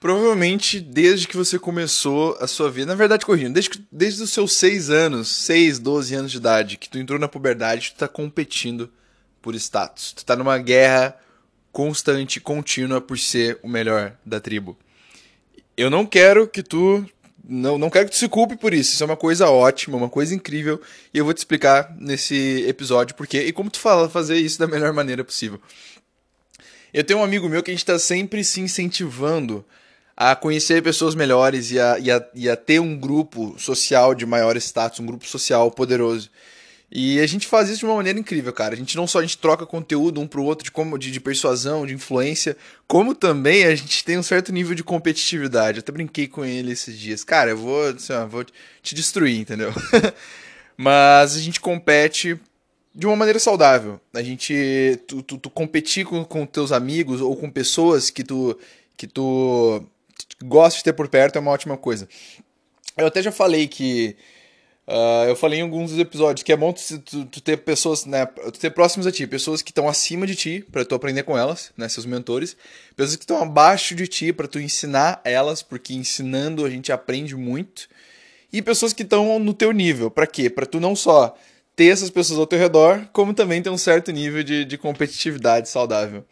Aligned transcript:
Provavelmente 0.00 0.80
desde 0.80 1.28
que 1.28 1.36
você 1.36 1.58
começou 1.58 2.34
a 2.40 2.46
sua 2.46 2.70
vida, 2.70 2.86
na 2.86 2.94
verdade, 2.94 3.26
corrigindo, 3.26 3.52
desde, 3.52 3.86
desde 3.92 4.22
os 4.22 4.30
seus 4.30 4.56
6 4.56 4.88
anos, 4.88 5.28
6, 5.28 5.78
12 5.78 6.14
anos 6.14 6.30
de 6.32 6.38
idade, 6.38 6.78
que 6.78 6.88
tu 6.88 6.98
entrou 6.98 7.18
na 7.18 7.28
puberdade, 7.28 7.92
tu 7.92 7.98
tá 7.98 8.08
competindo 8.08 8.90
por 9.42 9.54
status. 9.54 10.12
Tu 10.14 10.24
tá 10.24 10.34
numa 10.34 10.56
guerra 10.56 11.14
constante, 11.70 12.40
contínua 12.40 12.98
por 12.98 13.18
ser 13.18 13.58
o 13.62 13.68
melhor 13.68 14.16
da 14.24 14.40
tribo. 14.40 14.76
Eu 15.76 15.90
não 15.90 16.06
quero 16.06 16.48
que 16.48 16.62
tu 16.62 17.06
não, 17.44 17.76
não 17.76 17.90
quero 17.90 18.06
que 18.06 18.12
tu 18.12 18.18
se 18.18 18.28
culpe 18.28 18.56
por 18.56 18.72
isso. 18.72 18.94
Isso 18.94 19.02
é 19.02 19.06
uma 19.06 19.16
coisa 19.16 19.50
ótima, 19.50 19.98
uma 19.98 20.08
coisa 20.08 20.34
incrível. 20.34 20.80
E 21.12 21.18
eu 21.18 21.26
vou 21.26 21.34
te 21.34 21.38
explicar 21.38 21.94
nesse 21.98 22.64
episódio 22.66 23.14
por 23.14 23.26
quê 23.26 23.42
e 23.42 23.52
como 23.52 23.70
tu 23.70 23.78
fala 23.78 24.08
fazer 24.08 24.36
isso 24.36 24.58
da 24.58 24.66
melhor 24.66 24.94
maneira 24.94 25.22
possível. 25.22 25.60
Eu 26.92 27.04
tenho 27.04 27.18
um 27.20 27.24
amigo 27.24 27.48
meu 27.50 27.62
que 27.62 27.70
a 27.70 27.74
gente 27.74 27.82
está 27.82 27.98
sempre 27.98 28.42
se 28.42 28.60
incentivando 28.62 29.64
a 30.22 30.36
conhecer 30.36 30.82
pessoas 30.82 31.14
melhores 31.14 31.70
e 31.70 31.80
a, 31.80 31.98
e, 31.98 32.10
a, 32.10 32.22
e 32.34 32.50
a 32.50 32.54
ter 32.54 32.78
um 32.78 32.94
grupo 32.94 33.54
social 33.58 34.14
de 34.14 34.26
maior 34.26 34.54
status, 34.58 35.00
um 35.00 35.06
grupo 35.06 35.26
social 35.26 35.70
poderoso. 35.70 36.30
E 36.92 37.18
a 37.20 37.26
gente 37.26 37.46
faz 37.46 37.70
isso 37.70 37.78
de 37.78 37.86
uma 37.86 37.94
maneira 37.94 38.18
incrível, 38.18 38.52
cara. 38.52 38.74
A 38.74 38.76
gente 38.76 38.98
não 38.98 39.06
só 39.06 39.20
a 39.20 39.22
gente 39.22 39.38
troca 39.38 39.64
conteúdo 39.64 40.20
um 40.20 40.26
pro 40.26 40.44
outro 40.44 40.62
de 40.62 40.70
como 40.70 40.98
de, 40.98 41.10
de 41.10 41.18
persuasão, 41.18 41.86
de 41.86 41.94
influência, 41.94 42.54
como 42.86 43.14
também 43.14 43.64
a 43.64 43.74
gente 43.74 44.04
tem 44.04 44.18
um 44.18 44.22
certo 44.22 44.52
nível 44.52 44.74
de 44.74 44.84
competitividade. 44.84 45.78
Eu 45.78 45.80
até 45.80 45.90
brinquei 45.90 46.28
com 46.28 46.44
ele 46.44 46.72
esses 46.72 46.98
dias. 46.98 47.24
Cara, 47.24 47.52
eu 47.52 47.56
vou, 47.56 47.88
assim, 47.88 48.12
ó, 48.12 48.26
vou 48.26 48.44
te 48.82 48.94
destruir, 48.94 49.40
entendeu? 49.40 49.72
Mas 50.76 51.34
a 51.34 51.38
gente 51.38 51.60
compete 51.60 52.38
de 52.94 53.06
uma 53.06 53.16
maneira 53.16 53.38
saudável. 53.38 53.98
A 54.12 54.22
gente 54.22 55.00
tu, 55.06 55.22
tu, 55.22 55.38
tu 55.38 55.48
competir 55.48 56.04
com, 56.04 56.22
com 56.26 56.44
teus 56.44 56.72
amigos 56.72 57.22
ou 57.22 57.34
com 57.34 57.50
pessoas 57.50 58.10
que 58.10 58.22
tu 58.22 58.54
que 58.98 59.06
tu 59.06 59.82
gosta 60.42 60.78
de 60.78 60.84
ter 60.84 60.92
por 60.92 61.08
perto 61.08 61.36
é 61.36 61.40
uma 61.40 61.50
ótima 61.50 61.76
coisa. 61.76 62.08
Eu 62.96 63.06
até 63.06 63.22
já 63.22 63.32
falei 63.32 63.66
que. 63.68 64.16
Uh, 64.86 65.28
eu 65.28 65.36
falei 65.36 65.60
em 65.60 65.62
alguns 65.62 65.92
dos 65.92 66.00
episódios 66.00 66.42
que 66.42 66.52
é 66.52 66.56
bom 66.56 66.72
tu, 66.72 66.98
tu, 66.98 67.24
tu, 67.24 67.40
ter 67.40 67.58
pessoas, 67.58 68.04
né, 68.06 68.26
tu 68.26 68.58
ter 68.58 68.70
próximos 68.70 69.06
a 69.06 69.12
ti, 69.12 69.24
pessoas 69.24 69.62
que 69.62 69.70
estão 69.70 69.88
acima 69.88 70.26
de 70.26 70.34
ti 70.34 70.66
para 70.72 70.84
tu 70.84 70.96
aprender 70.96 71.22
com 71.22 71.38
elas, 71.38 71.70
né, 71.76 71.88
seus 71.88 72.04
mentores, 72.04 72.56
pessoas 72.96 73.14
que 73.14 73.22
estão 73.22 73.40
abaixo 73.40 73.94
de 73.94 74.08
ti 74.08 74.32
para 74.32 74.48
tu 74.48 74.58
ensinar 74.58 75.20
elas, 75.22 75.62
porque 75.62 75.94
ensinando 75.94 76.66
a 76.66 76.70
gente 76.70 76.90
aprende 76.90 77.36
muito, 77.36 77.88
e 78.52 78.60
pessoas 78.60 78.92
que 78.92 79.04
estão 79.04 79.38
no 79.38 79.54
teu 79.54 79.70
nível, 79.70 80.10
para 80.10 80.26
quê? 80.26 80.50
Para 80.50 80.66
tu 80.66 80.80
não 80.80 80.96
só 80.96 81.36
ter 81.76 81.86
essas 81.86 82.10
pessoas 82.10 82.40
ao 82.40 82.46
teu 82.46 82.58
redor, 82.58 83.08
como 83.12 83.32
também 83.32 83.62
ter 83.62 83.70
um 83.70 83.78
certo 83.78 84.10
nível 84.10 84.42
de, 84.42 84.64
de 84.64 84.76
competitividade 84.76 85.68
saudável. 85.68 86.24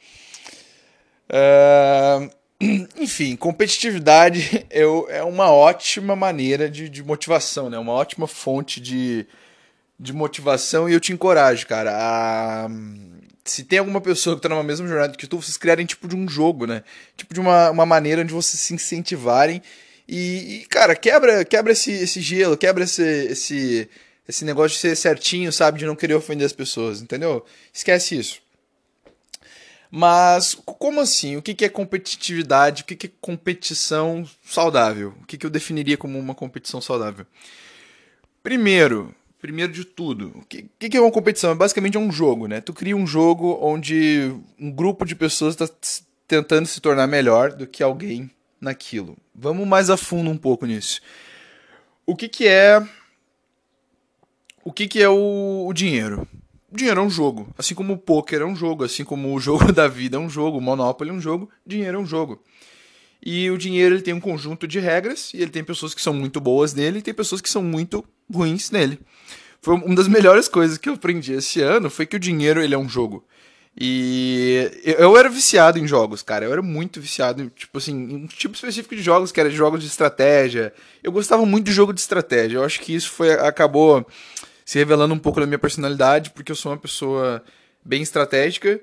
Uh, 1.30 2.28
enfim, 2.96 3.36
competitividade 3.36 4.66
é, 4.70 4.82
é 4.82 5.22
uma 5.22 5.50
ótima 5.50 6.16
maneira 6.16 6.68
de, 6.68 6.88
de 6.88 7.02
motivação, 7.02 7.70
né? 7.70 7.78
Uma 7.78 7.92
ótima 7.92 8.26
fonte 8.26 8.80
de, 8.80 9.26
de 9.98 10.12
motivação 10.12 10.88
e 10.88 10.92
eu 10.92 11.00
te 11.00 11.12
encorajo, 11.12 11.66
cara, 11.66 11.92
a... 11.94 12.68
Se 13.44 13.64
tem 13.64 13.78
alguma 13.78 14.00
pessoa 14.00 14.36
que 14.36 14.42
tá 14.42 14.48
numa 14.48 14.62
mesma 14.62 14.86
jornada 14.86 15.16
que 15.16 15.26
tu, 15.26 15.40
vocês 15.40 15.56
criarem 15.56 15.86
tipo 15.86 16.06
de 16.06 16.14
um 16.14 16.28
jogo, 16.28 16.66
né? 16.66 16.82
Tipo 17.16 17.32
de 17.32 17.40
uma, 17.40 17.70
uma 17.70 17.86
maneira 17.86 18.20
onde 18.20 18.32
vocês 18.32 18.60
se 18.60 18.74
incentivarem 18.74 19.62
e, 20.06 20.60
e 20.62 20.66
cara, 20.66 20.94
quebra, 20.94 21.44
quebra 21.44 21.72
esse, 21.72 21.90
esse 21.92 22.20
gelo, 22.20 22.58
quebra 22.58 22.84
esse, 22.84 23.02
esse, 23.02 23.88
esse 24.28 24.44
negócio 24.44 24.74
de 24.74 24.80
ser 24.80 24.96
certinho, 24.96 25.50
sabe? 25.50 25.78
De 25.78 25.86
não 25.86 25.96
querer 25.96 26.14
ofender 26.14 26.44
as 26.44 26.52
pessoas, 26.52 27.00
entendeu? 27.00 27.44
Esquece 27.72 28.18
isso. 28.18 28.42
Mas 29.90 30.54
como 30.54 31.00
assim? 31.00 31.36
O 31.36 31.42
que 31.42 31.64
é 31.64 31.68
competitividade? 31.68 32.82
O 32.82 32.84
que 32.84 33.06
é 33.06 33.10
competição 33.20 34.28
saudável? 34.44 35.14
O 35.22 35.26
que 35.26 35.44
eu 35.44 35.50
definiria 35.50 35.96
como 35.96 36.18
uma 36.18 36.34
competição 36.34 36.80
saudável? 36.80 37.26
Primeiro, 38.42 39.14
primeiro 39.40 39.72
de 39.72 39.84
tudo, 39.84 40.32
o 40.34 40.44
que, 40.44 40.68
é 40.96 41.00
uma 41.00 41.10
competição? 41.10 41.50
É 41.50 41.54
basicamente 41.54 41.96
um 41.96 42.10
jogo, 42.10 42.46
né? 42.46 42.60
Tu 42.60 42.72
cria 42.72 42.96
um 42.96 43.06
jogo 43.06 43.58
onde 43.62 44.34
um 44.58 44.70
grupo 44.70 45.04
de 45.04 45.14
pessoas 45.14 45.54
está 45.54 45.68
tentando 46.26 46.66
se 46.66 46.80
tornar 46.80 47.06
melhor 47.06 47.52
do 47.52 47.66
que 47.66 47.82
alguém 47.82 48.30
naquilo. 48.60 49.16
Vamos 49.34 49.66
mais 49.66 49.88
a 49.90 49.96
fundo 49.96 50.30
um 50.30 50.36
pouco 50.36 50.66
nisso. 50.66 51.00
O 52.04 52.16
que, 52.16 52.46
é 52.46 52.82
o 54.64 54.72
que, 54.72 55.02
é 55.02 55.08
o 55.08 55.72
dinheiro? 55.74 56.26
Dinheiro 56.72 57.00
é 57.00 57.02
um 57.02 57.10
jogo. 57.10 57.48
Assim 57.56 57.74
como 57.74 57.94
o 57.94 57.98
poker 57.98 58.42
é 58.42 58.44
um 58.44 58.56
jogo, 58.56 58.84
assim 58.84 59.04
como 59.04 59.34
o 59.34 59.40
jogo 59.40 59.72
da 59.72 59.88
vida 59.88 60.16
é 60.16 60.20
um 60.20 60.28
jogo, 60.28 60.58
o 60.58 60.60
Monopoly 60.60 61.10
é 61.10 61.12
um 61.12 61.20
jogo, 61.20 61.48
dinheiro 61.66 61.98
é 61.98 62.00
um 62.00 62.06
jogo. 62.06 62.42
E 63.24 63.50
o 63.50 63.58
dinheiro 63.58 63.94
ele 63.94 64.02
tem 64.02 64.14
um 64.14 64.20
conjunto 64.20 64.66
de 64.66 64.78
regras 64.78 65.32
e 65.34 65.38
ele 65.38 65.50
tem 65.50 65.64
pessoas 65.64 65.92
que 65.92 66.00
são 66.00 66.12
muito 66.12 66.40
boas 66.40 66.72
nele 66.72 67.00
e 67.00 67.02
tem 67.02 67.12
pessoas 67.12 67.40
que 67.40 67.50
são 67.50 67.62
muito 67.62 68.04
ruins 68.32 68.70
nele. 68.70 69.00
Foi 69.60 69.74
uma 69.74 69.94
das 69.94 70.06
melhores 70.08 70.48
coisas 70.48 70.78
que 70.78 70.88
eu 70.88 70.94
aprendi 70.94 71.32
esse 71.32 71.60
ano 71.60 71.90
foi 71.90 72.06
que 72.06 72.16
o 72.16 72.20
dinheiro 72.20 72.62
ele 72.62 72.74
é 72.74 72.78
um 72.78 72.88
jogo. 72.88 73.24
E 73.80 74.70
eu 74.98 75.16
era 75.16 75.28
viciado 75.28 75.78
em 75.78 75.86
jogos, 75.86 76.20
cara. 76.20 76.44
Eu 76.44 76.52
era 76.52 76.62
muito 76.62 77.00
viciado, 77.00 77.48
tipo 77.54 77.78
assim, 77.78 77.92
em 77.92 78.16
um 78.16 78.26
tipo 78.26 78.54
específico 78.54 78.96
de 78.96 79.02
jogos, 79.02 79.30
que 79.30 79.38
era 79.38 79.48
de 79.48 79.54
jogos 79.54 79.80
de 79.80 79.86
estratégia. 79.86 80.72
Eu 81.00 81.12
gostava 81.12 81.46
muito 81.46 81.66
de 81.66 81.72
jogo 81.72 81.92
de 81.92 82.00
estratégia. 82.00 82.58
Eu 82.58 82.64
acho 82.64 82.80
que 82.80 82.92
isso 82.92 83.10
foi 83.10 83.32
acabou 83.34 84.04
se 84.68 84.76
revelando 84.76 85.14
um 85.14 85.18
pouco 85.18 85.40
da 85.40 85.46
minha 85.46 85.58
personalidade, 85.58 86.28
porque 86.28 86.52
eu 86.52 86.56
sou 86.56 86.70
uma 86.70 86.76
pessoa 86.76 87.42
bem 87.82 88.02
estratégica. 88.02 88.78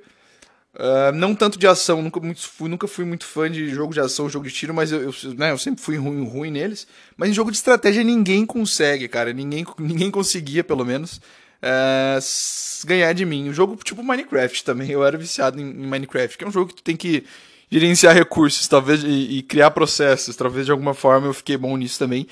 Uh, 0.73 1.13
não 1.13 1.35
tanto 1.35 1.59
de 1.59 1.67
ação, 1.67 2.01
nunca, 2.01 2.19
muito, 2.19 2.41
fui, 2.41 2.67
nunca 2.67 2.87
fui 2.87 3.05
muito 3.05 3.23
fã 3.23 3.51
de 3.51 3.69
jogo 3.69 3.93
de 3.93 3.99
ação, 3.99 4.27
jogo 4.27 4.47
de 4.47 4.51
tiro, 4.51 4.73
mas 4.73 4.91
eu, 4.91 5.03
eu, 5.03 5.13
né, 5.35 5.51
eu 5.51 5.59
sempre 5.59 5.83
fui 5.83 5.95
ruim, 5.95 6.27
ruim 6.27 6.49
neles. 6.49 6.87
Mas 7.15 7.29
em 7.29 7.33
jogo 7.33 7.51
de 7.51 7.57
estratégia 7.57 8.03
ninguém 8.03 8.47
consegue, 8.47 9.07
cara. 9.07 9.31
Ninguém, 9.31 9.63
ninguém 9.77 10.09
conseguia, 10.09 10.63
pelo 10.63 10.83
menos, 10.83 11.17
uh, 11.61 12.87
ganhar 12.87 13.13
de 13.13 13.23
mim. 13.23 13.49
Um 13.49 13.53
jogo 13.53 13.75
tipo 13.83 14.01
Minecraft 14.01 14.63
também. 14.63 14.89
Eu 14.89 15.05
era 15.05 15.19
viciado 15.19 15.61
em, 15.61 15.69
em, 15.69 15.87
Minecraft, 15.87 16.35
que 16.35 16.43
é 16.43 16.47
um 16.47 16.51
jogo 16.51 16.69
que 16.69 16.77
tu 16.77 16.83
tem 16.83 16.97
que 16.97 17.23
gerenciar 17.69 18.15
recursos, 18.15 18.67
talvez, 18.67 19.03
e, 19.03 19.37
e 19.37 19.41
criar 19.43 19.69
processos. 19.69 20.35
Talvez 20.35 20.65
de 20.65 20.71
alguma 20.71 20.95
forma 20.95 21.27
eu 21.27 21.33
fiquei 21.33 21.57
bom 21.57 21.77
nisso 21.77 21.99
também. 21.99 22.25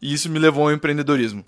E 0.00 0.14
isso 0.14 0.30
me 0.30 0.38
levou 0.38 0.68
ao 0.68 0.72
empreendedorismo 0.72 1.44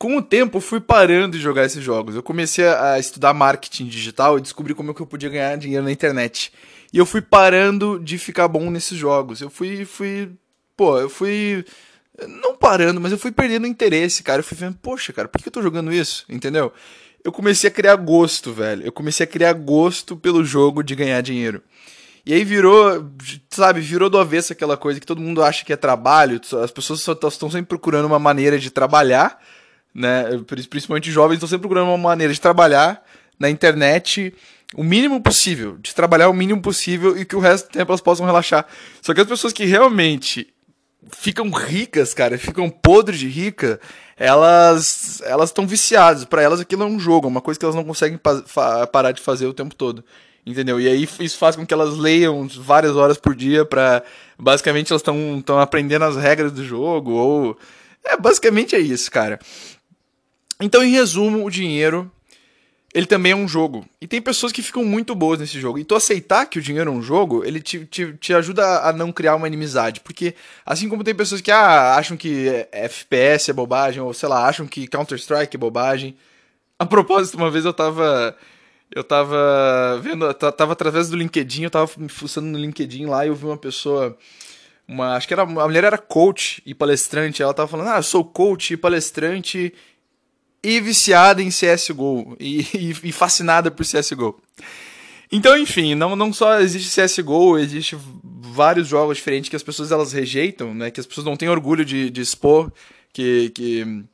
com 0.00 0.16
o 0.16 0.22
tempo, 0.22 0.60
fui 0.60 0.80
parando 0.80 1.36
de 1.36 1.42
jogar 1.42 1.66
esses 1.66 1.84
jogos. 1.84 2.14
Eu 2.14 2.22
comecei 2.22 2.66
a 2.66 2.98
estudar 2.98 3.34
marketing 3.34 3.84
digital 3.84 4.38
e 4.38 4.40
descobri 4.40 4.74
como 4.74 4.90
é 4.90 4.94
que 4.94 5.02
eu 5.02 5.06
podia 5.06 5.28
ganhar 5.28 5.54
dinheiro 5.58 5.84
na 5.84 5.92
internet. 5.92 6.50
E 6.90 6.96
eu 6.96 7.04
fui 7.04 7.20
parando 7.20 8.00
de 8.02 8.16
ficar 8.16 8.48
bom 8.48 8.70
nesses 8.70 8.96
jogos. 8.96 9.42
Eu 9.42 9.50
fui, 9.50 9.84
fui, 9.84 10.30
pô, 10.74 10.98
eu 10.98 11.10
fui 11.10 11.66
não 12.26 12.56
parando, 12.56 12.98
mas 12.98 13.12
eu 13.12 13.18
fui 13.18 13.30
perdendo 13.30 13.66
interesse, 13.66 14.22
cara. 14.22 14.40
Eu 14.40 14.44
fui 14.44 14.56
vendo, 14.56 14.78
poxa, 14.80 15.12
cara, 15.12 15.28
por 15.28 15.38
que 15.38 15.48
eu 15.48 15.52
tô 15.52 15.60
jogando 15.60 15.92
isso? 15.92 16.24
Entendeu? 16.30 16.72
Eu 17.22 17.30
comecei 17.30 17.68
a 17.68 17.70
criar 17.70 17.96
gosto, 17.96 18.54
velho. 18.54 18.82
Eu 18.82 18.92
comecei 18.92 19.24
a 19.24 19.26
criar 19.26 19.52
gosto 19.52 20.16
pelo 20.16 20.42
jogo 20.42 20.82
de 20.82 20.94
ganhar 20.94 21.20
dinheiro. 21.20 21.62
E 22.24 22.32
aí 22.32 22.42
virou, 22.42 23.06
sabe, 23.50 23.82
virou 23.82 24.08
do 24.08 24.16
avesso 24.16 24.54
aquela 24.54 24.78
coisa 24.78 24.98
que 24.98 25.06
todo 25.06 25.20
mundo 25.20 25.42
acha 25.42 25.62
que 25.62 25.74
é 25.74 25.76
trabalho. 25.76 26.40
As 26.64 26.70
pessoas 26.70 27.02
só 27.02 27.12
estão 27.12 27.50
sempre 27.50 27.68
procurando 27.68 28.06
uma 28.06 28.18
maneira 28.18 28.58
de 28.58 28.70
trabalhar 28.70 29.38
né? 29.94 30.24
Principalmente 30.68 31.10
jovens 31.10 31.36
estão 31.36 31.48
sempre 31.48 31.62
procurando 31.62 31.88
uma 31.88 31.98
maneira 31.98 32.32
de 32.32 32.40
trabalhar 32.40 33.02
na 33.38 33.48
internet 33.50 34.34
o 34.74 34.84
mínimo 34.84 35.20
possível, 35.20 35.76
de 35.78 35.94
trabalhar 35.94 36.28
o 36.28 36.34
mínimo 36.34 36.62
possível 36.62 37.18
e 37.18 37.24
que 37.24 37.34
o 37.34 37.40
resto 37.40 37.68
do 37.68 37.72
tempo 37.72 37.90
elas 37.90 38.00
possam 38.00 38.24
relaxar. 38.24 38.66
Só 39.02 39.12
que 39.12 39.20
as 39.20 39.26
pessoas 39.26 39.52
que 39.52 39.64
realmente 39.64 40.52
ficam 41.10 41.50
ricas, 41.50 42.14
cara, 42.14 42.38
ficam 42.38 42.70
podres 42.70 43.18
de 43.18 43.28
rica, 43.28 43.80
elas 44.16 45.20
elas 45.24 45.50
estão 45.50 45.66
viciadas. 45.66 46.24
Para 46.24 46.42
elas 46.42 46.60
aquilo 46.60 46.82
é 46.84 46.86
um 46.86 47.00
jogo, 47.00 47.26
é 47.26 47.30
uma 47.30 47.40
coisa 47.40 47.58
que 47.58 47.64
elas 47.64 47.74
não 47.74 47.84
conseguem 47.84 48.18
pa 48.18 48.86
parar 48.86 49.12
de 49.12 49.20
fazer 49.20 49.46
o 49.46 49.54
tempo 49.54 49.74
todo. 49.74 50.04
Entendeu? 50.46 50.80
E 50.80 50.88
aí 50.88 51.08
isso 51.20 51.36
faz 51.36 51.54
com 51.54 51.66
que 51.66 51.74
elas 51.74 51.96
leiam 51.98 52.48
várias 52.48 52.96
horas 52.96 53.18
por 53.18 53.34
dia 53.34 53.64
para 53.64 54.02
basicamente 54.38 54.90
elas 54.90 55.02
estão 55.02 55.60
aprendendo 55.60 56.04
as 56.04 56.16
regras 56.16 56.50
do 56.50 56.64
jogo 56.64 57.12
ou 57.12 57.58
é 58.04 58.16
basicamente 58.16 58.74
é 58.74 58.78
isso, 58.78 59.10
cara. 59.10 59.38
Então, 60.60 60.82
em 60.82 60.90
resumo, 60.90 61.44
o 61.44 61.50
dinheiro 61.50 62.10
ele 62.92 63.06
também 63.06 63.32
é 63.32 63.36
um 63.36 63.46
jogo. 63.46 63.86
E 64.00 64.06
tem 64.06 64.20
pessoas 64.20 64.50
que 64.50 64.62
ficam 64.62 64.84
muito 64.84 65.14
boas 65.14 65.38
nesse 65.38 65.60
jogo. 65.60 65.78
E 65.78 65.84
tu 65.84 65.94
aceitar 65.94 66.46
que 66.46 66.58
o 66.58 66.62
dinheiro 66.62 66.90
é 66.90 66.92
um 66.92 67.00
jogo, 67.00 67.44
ele 67.44 67.60
te, 67.60 67.86
te, 67.86 68.12
te 68.14 68.34
ajuda 68.34 68.80
a 68.80 68.92
não 68.92 69.12
criar 69.12 69.36
uma 69.36 69.46
inimizade. 69.46 70.00
Porque, 70.00 70.34
assim 70.66 70.88
como 70.88 71.04
tem 71.04 71.14
pessoas 71.14 71.40
que 71.40 71.52
ah, 71.52 71.94
acham 71.94 72.16
que 72.16 72.66
FPS 72.72 73.50
é 73.50 73.54
bobagem, 73.54 74.02
ou 74.02 74.12
sei 74.12 74.28
lá, 74.28 74.46
acham 74.46 74.66
que 74.66 74.88
Counter-Strike 74.88 75.56
é 75.56 75.58
bobagem. 75.58 76.16
A 76.78 76.84
propósito, 76.84 77.36
uma 77.36 77.50
vez 77.50 77.64
eu 77.64 77.72
tava. 77.72 78.36
Eu 78.92 79.04
tava 79.04 80.00
vendo. 80.02 80.32
Tava 80.34 80.72
através 80.72 81.08
do 81.08 81.16
LinkedIn, 81.16 81.64
eu 81.64 81.70
tava 81.70 81.88
me 81.96 82.08
fuçando 82.08 82.48
no 82.48 82.58
LinkedIn 82.58 83.06
lá 83.06 83.24
e 83.24 83.28
eu 83.28 83.36
vi 83.36 83.44
uma 83.44 83.56
pessoa. 83.56 84.18
Uma, 84.88 85.14
acho 85.14 85.28
que 85.28 85.34
era, 85.34 85.42
a 85.42 85.46
mulher 85.46 85.84
era 85.84 85.98
coach 85.98 86.60
e 86.66 86.74
palestrante. 86.74 87.40
Ela 87.40 87.54
tava 87.54 87.68
falando: 87.68 87.90
Ah, 87.90 87.98
eu 87.98 88.02
sou 88.02 88.24
coach 88.24 88.72
e 88.72 88.76
palestrante 88.76 89.72
e 90.62 90.80
viciada 90.80 91.42
em 91.42 91.48
CSGO 91.48 92.36
e, 92.38 92.60
e, 92.74 92.96
e 93.04 93.12
fascinada 93.12 93.70
por 93.70 93.84
CSGO. 93.84 94.40
Então, 95.32 95.56
enfim, 95.56 95.94
não, 95.94 96.16
não 96.16 96.32
só 96.32 96.60
existe 96.60 97.00
CSGO, 97.00 97.58
existe 97.58 97.96
vários 98.22 98.88
jogos 98.88 99.16
diferentes 99.16 99.48
que 99.48 99.56
as 99.56 99.62
pessoas 99.62 99.92
elas 99.92 100.12
rejeitam, 100.12 100.74
né? 100.74 100.90
Que 100.90 101.00
as 101.00 101.06
pessoas 101.06 101.24
não 101.24 101.36
têm 101.36 101.48
orgulho 101.48 101.84
de, 101.84 102.10
de 102.10 102.20
expor, 102.20 102.72
que, 103.12 103.50
que 103.50 104.04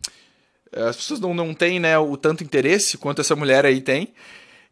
eh, 0.73 0.83
as 0.83 0.97
pessoas 0.97 1.19
não, 1.19 1.33
não 1.33 1.55
têm 1.55 1.81
né, 1.81 1.99
o 1.99 2.17
tanto 2.17 2.45
interesse 2.45 2.99
quanto 2.99 3.21
essa 3.23 3.35
mulher 3.35 3.65
aí 3.65 3.81
tem 3.81 4.13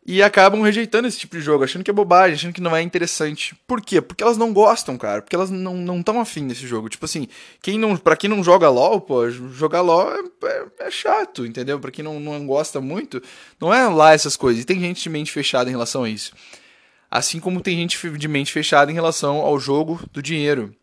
e 0.07 0.23
acabam 0.23 0.61
rejeitando 0.61 1.09
esse 1.09 1.19
tipo 1.19 1.35
de 1.35 1.43
jogo, 1.43 1.65
achando 1.65 1.83
que 1.83 1.91
é 1.91 1.95
bobagem, 1.95 2.35
achando 2.35 2.53
que 2.53 2.61
não 2.61 2.77
é 2.77 2.83
interessante. 2.83 3.55
Por 3.67 3.81
quê? 3.81 4.03
Porque 4.03 4.23
elas 4.23 4.37
não 4.37 4.53
gostam, 4.53 4.99
cara. 4.99 5.23
Porque 5.23 5.35
elas 5.35 5.51
não 5.51 5.75
não 5.77 6.21
afim 6.21 6.47
desse 6.47 6.67
jogo. 6.67 6.91
Tipo 6.91 7.07
assim, 7.07 7.27
quem 7.63 7.79
não, 7.79 7.97
pra 7.97 8.15
quem 8.15 8.29
não 8.29 8.45
joga 8.45 8.69
LOL, 8.69 9.01
pô, 9.01 9.31
jogar 9.31 9.81
LOL 9.81 10.13
é, 10.13 10.21
é, 10.47 10.67
é, 10.81 10.91
chato, 10.91 11.47
entendeu? 11.47 11.81
Pra 11.81 11.91
quem 11.91 12.05
não, 12.05 12.21
não 12.21 12.47
gosta 12.47 12.83
muito, 12.83 13.23
não 13.59 13.73
é 13.73 13.89
lá 13.89 14.13
essas 14.13 14.37
coisas. 14.37 14.63
E 14.63 14.67
tem 14.67 14.79
gente 14.79 15.03
de 15.03 15.09
mente 15.09 15.33
fechada 15.33 15.71
em 15.71 15.73
relação 15.73 16.05
a 16.05 16.11
isso. 16.11 16.33
Assim 17.11 17.41
como 17.41 17.63
tem 17.63 17.77
gente 17.77 17.99
de 18.11 18.29
mente 18.29 18.53
fechada 18.53 18.91
em 18.91 18.95
relação 18.95 19.37
ao 19.37 19.59
jogo 19.59 19.99
do 20.13 20.21
dinheiro. 20.21 20.75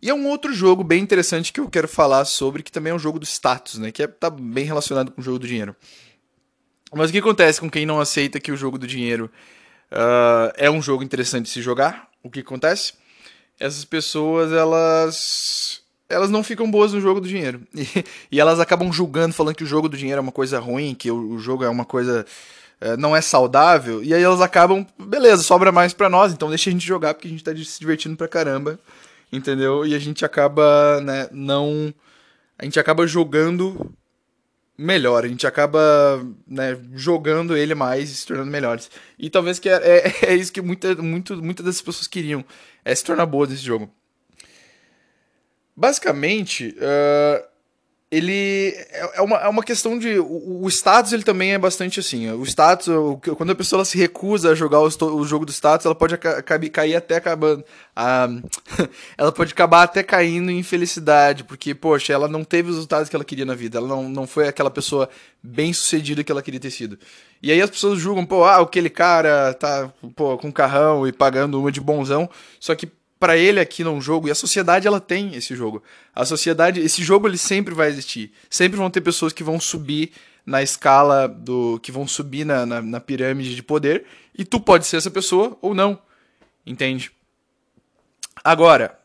E 0.00 0.10
é 0.10 0.14
um 0.14 0.28
outro 0.28 0.52
jogo 0.52 0.84
bem 0.84 1.02
interessante 1.02 1.52
que 1.52 1.58
eu 1.58 1.68
quero 1.68 1.88
falar 1.88 2.24
sobre, 2.24 2.62
que 2.62 2.70
também 2.70 2.92
é 2.92 2.94
um 2.94 2.98
jogo 2.98 3.18
do 3.18 3.24
status, 3.24 3.78
né? 3.78 3.90
Que 3.90 4.04
é, 4.04 4.06
tá 4.06 4.30
bem 4.30 4.64
relacionado 4.64 5.10
com 5.10 5.20
o 5.20 5.24
jogo 5.24 5.40
do 5.40 5.46
dinheiro. 5.46 5.74
Mas 6.94 7.10
o 7.10 7.12
que 7.12 7.18
acontece 7.18 7.60
com 7.60 7.70
quem 7.70 7.86
não 7.86 8.00
aceita 8.00 8.38
que 8.38 8.52
o 8.52 8.56
jogo 8.56 8.78
do 8.78 8.86
dinheiro 8.86 9.30
uh, 9.90 10.52
é 10.56 10.70
um 10.70 10.82
jogo 10.82 11.02
interessante 11.02 11.46
de 11.46 11.50
se 11.50 11.62
jogar? 11.62 12.08
O 12.22 12.30
que 12.30 12.40
acontece? 12.40 12.94
Essas 13.58 13.84
pessoas, 13.84 14.52
elas 14.52 15.82
elas 16.12 16.30
não 16.30 16.44
ficam 16.44 16.70
boas 16.70 16.92
no 16.92 17.00
jogo 17.00 17.20
do 17.20 17.28
dinheiro. 17.28 17.62
E, 17.74 18.04
e 18.32 18.40
elas 18.40 18.60
acabam 18.60 18.92
julgando, 18.92 19.34
falando 19.34 19.54
que 19.54 19.64
o 19.64 19.66
jogo 19.66 19.88
do 19.88 19.96
dinheiro 19.96 20.18
é 20.18 20.22
uma 20.22 20.32
coisa 20.32 20.58
ruim, 20.58 20.94
que 20.94 21.10
o, 21.10 21.32
o 21.32 21.38
jogo 21.38 21.64
é 21.64 21.68
uma 21.68 21.84
coisa. 21.84 22.26
Uh, 22.80 22.96
não 22.98 23.16
é 23.16 23.20
saudável. 23.20 24.02
E 24.02 24.12
aí 24.12 24.22
elas 24.22 24.40
acabam, 24.40 24.86
beleza, 24.98 25.42
sobra 25.42 25.72
mais 25.72 25.94
pra 25.94 26.08
nós, 26.08 26.32
então 26.32 26.48
deixa 26.48 26.68
a 26.68 26.72
gente 26.72 26.86
jogar 26.86 27.14
porque 27.14 27.28
a 27.28 27.30
gente 27.30 27.44
tá 27.44 27.54
se 27.54 27.80
divertindo 27.80 28.16
pra 28.16 28.28
caramba. 28.28 28.78
Entendeu? 29.32 29.86
E 29.86 29.94
a 29.94 29.98
gente 29.98 30.24
acaba, 30.24 31.00
né, 31.00 31.28
não. 31.32 31.94
A 32.58 32.64
gente 32.64 32.78
acaba 32.78 33.06
jogando 33.06 33.92
melhor. 34.76 35.24
A 35.24 35.28
gente 35.28 35.46
acaba 35.46 35.80
né, 36.46 36.78
jogando 36.94 37.56
ele 37.56 37.74
mais 37.74 38.10
e 38.10 38.14
se 38.14 38.26
tornando 38.26 38.50
melhores. 38.50 38.90
E 39.18 39.30
talvez 39.30 39.58
que 39.58 39.68
é, 39.68 39.74
é, 39.74 40.14
é 40.32 40.34
isso 40.34 40.52
que 40.52 40.60
muita, 40.60 40.94
muito, 40.96 41.42
muitas 41.42 41.64
das 41.64 41.80
pessoas 41.80 42.06
queriam. 42.06 42.44
É 42.84 42.94
se 42.94 43.04
tornar 43.04 43.26
boa 43.26 43.46
desse 43.46 43.62
jogo. 43.62 43.92
Basicamente, 45.76 46.76
uh, 46.78 47.51
ele 48.12 48.76
é, 48.90 49.12
é 49.14 49.22
uma, 49.22 49.38
é 49.38 49.48
uma 49.48 49.62
questão 49.62 49.98
de. 49.98 50.18
O, 50.18 50.64
o, 50.64 50.68
status 50.68 51.14
ele 51.14 51.22
também 51.22 51.54
é 51.54 51.58
bastante 51.58 51.98
assim. 51.98 52.30
O 52.30 52.44
status, 52.44 52.88
o, 52.88 53.16
quando 53.38 53.52
a 53.52 53.54
pessoa 53.54 53.86
se 53.86 53.96
recusa 53.96 54.50
a 54.50 54.54
jogar 54.54 54.80
o, 54.80 54.86
o 54.86 55.24
jogo 55.24 55.46
do 55.46 55.50
status, 55.50 55.86
ela 55.86 55.94
pode 55.94 56.18
cair 56.18 56.94
até 56.94 57.16
acabando. 57.16 57.64
A, 57.96 58.28
ela 59.16 59.32
pode 59.32 59.54
acabar 59.54 59.84
até 59.84 60.02
caindo 60.02 60.50
em 60.50 60.58
infelicidade, 60.58 61.42
porque, 61.42 61.74
poxa, 61.74 62.12
ela 62.12 62.28
não 62.28 62.44
teve 62.44 62.68
os 62.68 62.74
resultados 62.74 63.08
que 63.08 63.16
ela 63.16 63.24
queria 63.24 63.46
na 63.46 63.54
vida. 63.54 63.78
Ela 63.78 63.88
não, 63.88 64.06
não 64.06 64.26
foi 64.26 64.46
aquela 64.46 64.70
pessoa 64.70 65.08
bem 65.42 65.72
sucedida 65.72 66.22
que 66.22 66.30
ela 66.30 66.42
queria 66.42 66.60
ter 66.60 66.70
sido. 66.70 66.98
E 67.42 67.50
aí 67.50 67.62
as 67.62 67.70
pessoas 67.70 67.98
julgam, 67.98 68.26
pô, 68.26 68.44
ah, 68.44 68.60
aquele 68.60 68.90
cara 68.90 69.54
tá 69.54 69.90
pô, 70.14 70.36
com 70.36 70.52
carrão 70.52 71.08
e 71.08 71.12
pagando 71.12 71.58
uma 71.58 71.72
de 71.72 71.80
bonzão. 71.80 72.28
Só 72.60 72.74
que 72.74 72.92
para 73.22 73.36
ele 73.36 73.60
aqui 73.60 73.84
num 73.84 74.00
jogo, 74.00 74.26
e 74.26 74.32
a 74.32 74.34
sociedade 74.34 74.88
ela 74.88 75.00
tem 75.00 75.36
esse 75.36 75.54
jogo. 75.54 75.80
A 76.12 76.24
sociedade, 76.24 76.80
esse 76.80 77.04
jogo 77.04 77.28
ele 77.28 77.38
sempre 77.38 77.72
vai 77.72 77.88
existir. 77.88 78.32
Sempre 78.50 78.76
vão 78.76 78.90
ter 78.90 79.00
pessoas 79.00 79.32
que 79.32 79.44
vão 79.44 79.60
subir 79.60 80.10
na 80.44 80.60
escala 80.60 81.28
do. 81.28 81.78
que 81.80 81.92
vão 81.92 82.04
subir 82.04 82.44
na, 82.44 82.66
na, 82.66 82.82
na 82.82 82.98
pirâmide 82.98 83.54
de 83.54 83.62
poder, 83.62 84.06
e 84.36 84.44
tu 84.44 84.58
pode 84.58 84.88
ser 84.88 84.96
essa 84.96 85.08
pessoa 85.08 85.56
ou 85.62 85.72
não. 85.72 85.96
Entende? 86.66 87.12
Agora, 88.42 88.98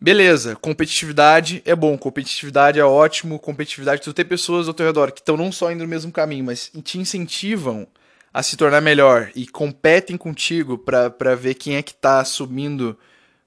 Beleza, 0.00 0.54
competitividade 0.54 1.60
é 1.64 1.74
bom, 1.74 1.98
competitividade 1.98 2.78
é 2.78 2.84
ótimo, 2.84 3.36
competitividade, 3.40 4.00
tu 4.00 4.14
ter 4.14 4.26
pessoas 4.26 4.68
ao 4.68 4.74
teu 4.74 4.86
redor 4.86 5.10
que 5.10 5.18
estão 5.18 5.36
não 5.36 5.50
só 5.50 5.72
indo 5.72 5.82
no 5.82 5.88
mesmo 5.88 6.12
caminho, 6.12 6.44
mas 6.44 6.70
te 6.84 7.00
incentivam 7.00 7.84
a 8.32 8.42
se 8.42 8.56
tornar 8.56 8.80
melhor 8.80 9.30
e 9.34 9.46
competem 9.46 10.16
contigo 10.16 10.78
para 10.78 11.34
ver 11.34 11.54
quem 11.54 11.76
é 11.76 11.82
que 11.82 11.94
tá 11.94 12.24
subindo 12.24 12.96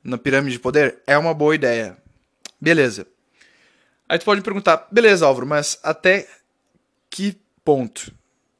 na 0.03 0.17
pirâmide 0.17 0.53
de 0.53 0.59
poder, 0.59 0.99
é 1.05 1.17
uma 1.17 1.33
boa 1.33 1.53
ideia. 1.53 1.97
Beleza. 2.59 3.07
Aí 4.09 4.19
tu 4.19 4.25
pode 4.25 4.41
me 4.41 4.43
perguntar, 4.43 4.87
beleza, 4.91 5.25
Álvaro, 5.25 5.47
mas 5.47 5.79
até 5.83 6.27
que 7.09 7.37
ponto? 7.63 8.11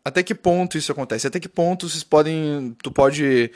Até 0.03 0.23
que 0.23 0.33
ponto 0.33 0.77
isso 0.77 0.91
acontece? 0.91 1.27
Até 1.27 1.39
que 1.39 1.50
ponto 1.50 1.88
vocês 1.89 2.03
podem. 2.03 2.75
Tu 2.81 2.91
pode 2.91 3.51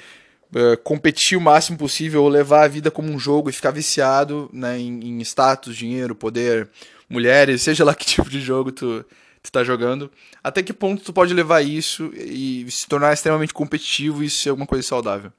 uh, 0.54 0.78
competir 0.84 1.38
o 1.38 1.42
máximo 1.42 1.78
possível 1.78 2.24
ou 2.24 2.30
levar 2.30 2.64
a 2.64 2.68
vida 2.68 2.92
como 2.92 3.12
um 3.12 3.18
jogo 3.18 3.50
e 3.50 3.54
ficar 3.54 3.72
viciado 3.72 4.50
né, 4.54 4.78
em, 4.80 5.20
em 5.20 5.22
status, 5.22 5.76
dinheiro, 5.76 6.14
poder, 6.14 6.70
mulheres, 7.10 7.62
seja 7.62 7.84
lá 7.84 7.96
que 7.96 8.06
tipo 8.06 8.30
de 8.30 8.42
jogo 8.42 8.72
tu, 8.72 9.06
tu 9.46 9.52
tá 9.52 9.64
jogando. 9.64 10.12
Até 10.44 10.62
que 10.62 10.74
ponto 10.74 11.04
tu 11.04 11.14
pode 11.14 11.34
levar 11.34 11.62
isso 11.62 12.12
e 12.16 12.70
se 12.70 12.88
tornar 12.88 13.14
extremamente 13.14 13.54
competitivo 13.54 14.24
e 14.24 14.30
ser 14.30 14.50
alguma 14.50 14.68
coisa 14.68 14.88
saudável? 14.88 15.32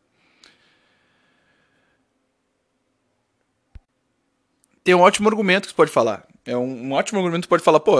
Tem 4.82 4.94
um 4.94 5.00
ótimo 5.00 5.28
argumento 5.28 5.66
que 5.66 5.74
tu 5.74 5.76
pode 5.76 5.90
falar. 5.90 6.24
É 6.44 6.56
um, 6.56 6.88
um 6.88 6.92
ótimo 6.92 7.18
argumento 7.18 7.42
que 7.42 7.48
tu 7.48 7.50
pode 7.50 7.64
falar, 7.64 7.80
pô, 7.80 7.96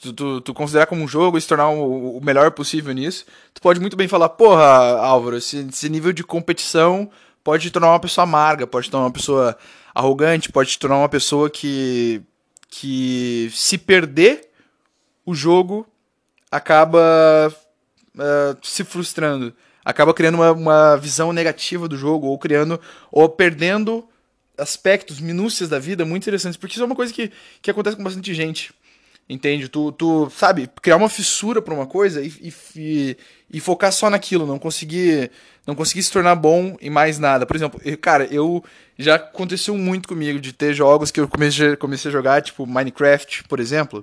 tu, 0.00 0.12
tu, 0.12 0.40
tu 0.40 0.54
considerar 0.54 0.86
como 0.86 1.02
um 1.02 1.08
jogo 1.08 1.36
e 1.36 1.40
se 1.40 1.48
tornar 1.48 1.68
o, 1.70 2.16
o, 2.16 2.24
melhor 2.24 2.52
possível 2.52 2.94
nisso. 2.94 3.26
Tu 3.52 3.60
pode 3.60 3.80
muito 3.80 3.96
bem 3.96 4.06
falar, 4.06 4.28
porra, 4.28 5.00
Álvaro, 5.00 5.36
esse, 5.36 5.66
esse 5.68 5.88
nível 5.88 6.12
de 6.12 6.22
competição 6.22 7.10
pode 7.42 7.64
te 7.64 7.72
tornar 7.72 7.88
uma 7.90 7.98
pessoa 7.98 8.22
amarga, 8.22 8.68
pode 8.68 8.86
te 8.86 8.90
tornar 8.92 9.06
uma 9.06 9.12
pessoa 9.12 9.58
arrogante, 9.92 10.52
pode 10.52 10.70
te 10.70 10.78
tornar 10.78 10.98
uma 10.98 11.08
pessoa 11.08 11.50
que, 11.50 12.22
que 12.70 13.50
se 13.52 13.76
perder 13.76 14.47
o 15.28 15.34
jogo 15.34 15.86
acaba 16.50 17.54
uh, 18.16 18.58
se 18.62 18.82
frustrando, 18.82 19.52
acaba 19.84 20.14
criando 20.14 20.36
uma, 20.36 20.52
uma 20.52 20.96
visão 20.96 21.34
negativa 21.34 21.86
do 21.86 21.98
jogo, 21.98 22.28
ou 22.28 22.38
criando, 22.38 22.80
ou 23.12 23.28
perdendo 23.28 24.08
aspectos, 24.56 25.20
minúcias 25.20 25.68
da 25.68 25.78
vida 25.78 26.02
muito 26.06 26.22
interessantes, 26.22 26.56
porque 26.56 26.76
isso 26.76 26.82
é 26.82 26.86
uma 26.86 26.96
coisa 26.96 27.12
que, 27.12 27.30
que 27.60 27.70
acontece 27.70 27.94
com 27.94 28.02
bastante 28.02 28.32
gente. 28.32 28.72
Entende? 29.28 29.68
Tu, 29.68 29.92
tu 29.92 30.30
sabe, 30.30 30.70
criar 30.80 30.96
uma 30.96 31.10
fissura 31.10 31.60
pra 31.60 31.74
uma 31.74 31.86
coisa 31.86 32.22
e, 32.22 32.54
e, 32.74 33.16
e, 33.52 33.60
focar 33.60 33.92
só 33.92 34.08
naquilo, 34.08 34.46
não 34.46 34.58
conseguir 34.58 35.30
não 35.66 35.74
conseguir 35.74 36.02
se 36.02 36.10
tornar 36.10 36.36
bom 36.36 36.74
em 36.80 36.88
mais 36.88 37.18
nada. 37.18 37.44
Por 37.44 37.54
exemplo, 37.54 37.78
eu, 37.84 37.98
cara, 37.98 38.24
eu 38.30 38.64
já 38.98 39.16
aconteceu 39.16 39.76
muito 39.76 40.08
comigo 40.08 40.40
de 40.40 40.54
ter 40.54 40.72
jogos 40.72 41.10
que 41.10 41.20
eu 41.20 41.28
comecei, 41.28 41.76
comecei 41.76 42.08
a 42.08 42.12
jogar, 42.12 42.40
tipo 42.40 42.66
Minecraft, 42.66 43.44
por 43.44 43.60
exemplo. 43.60 44.02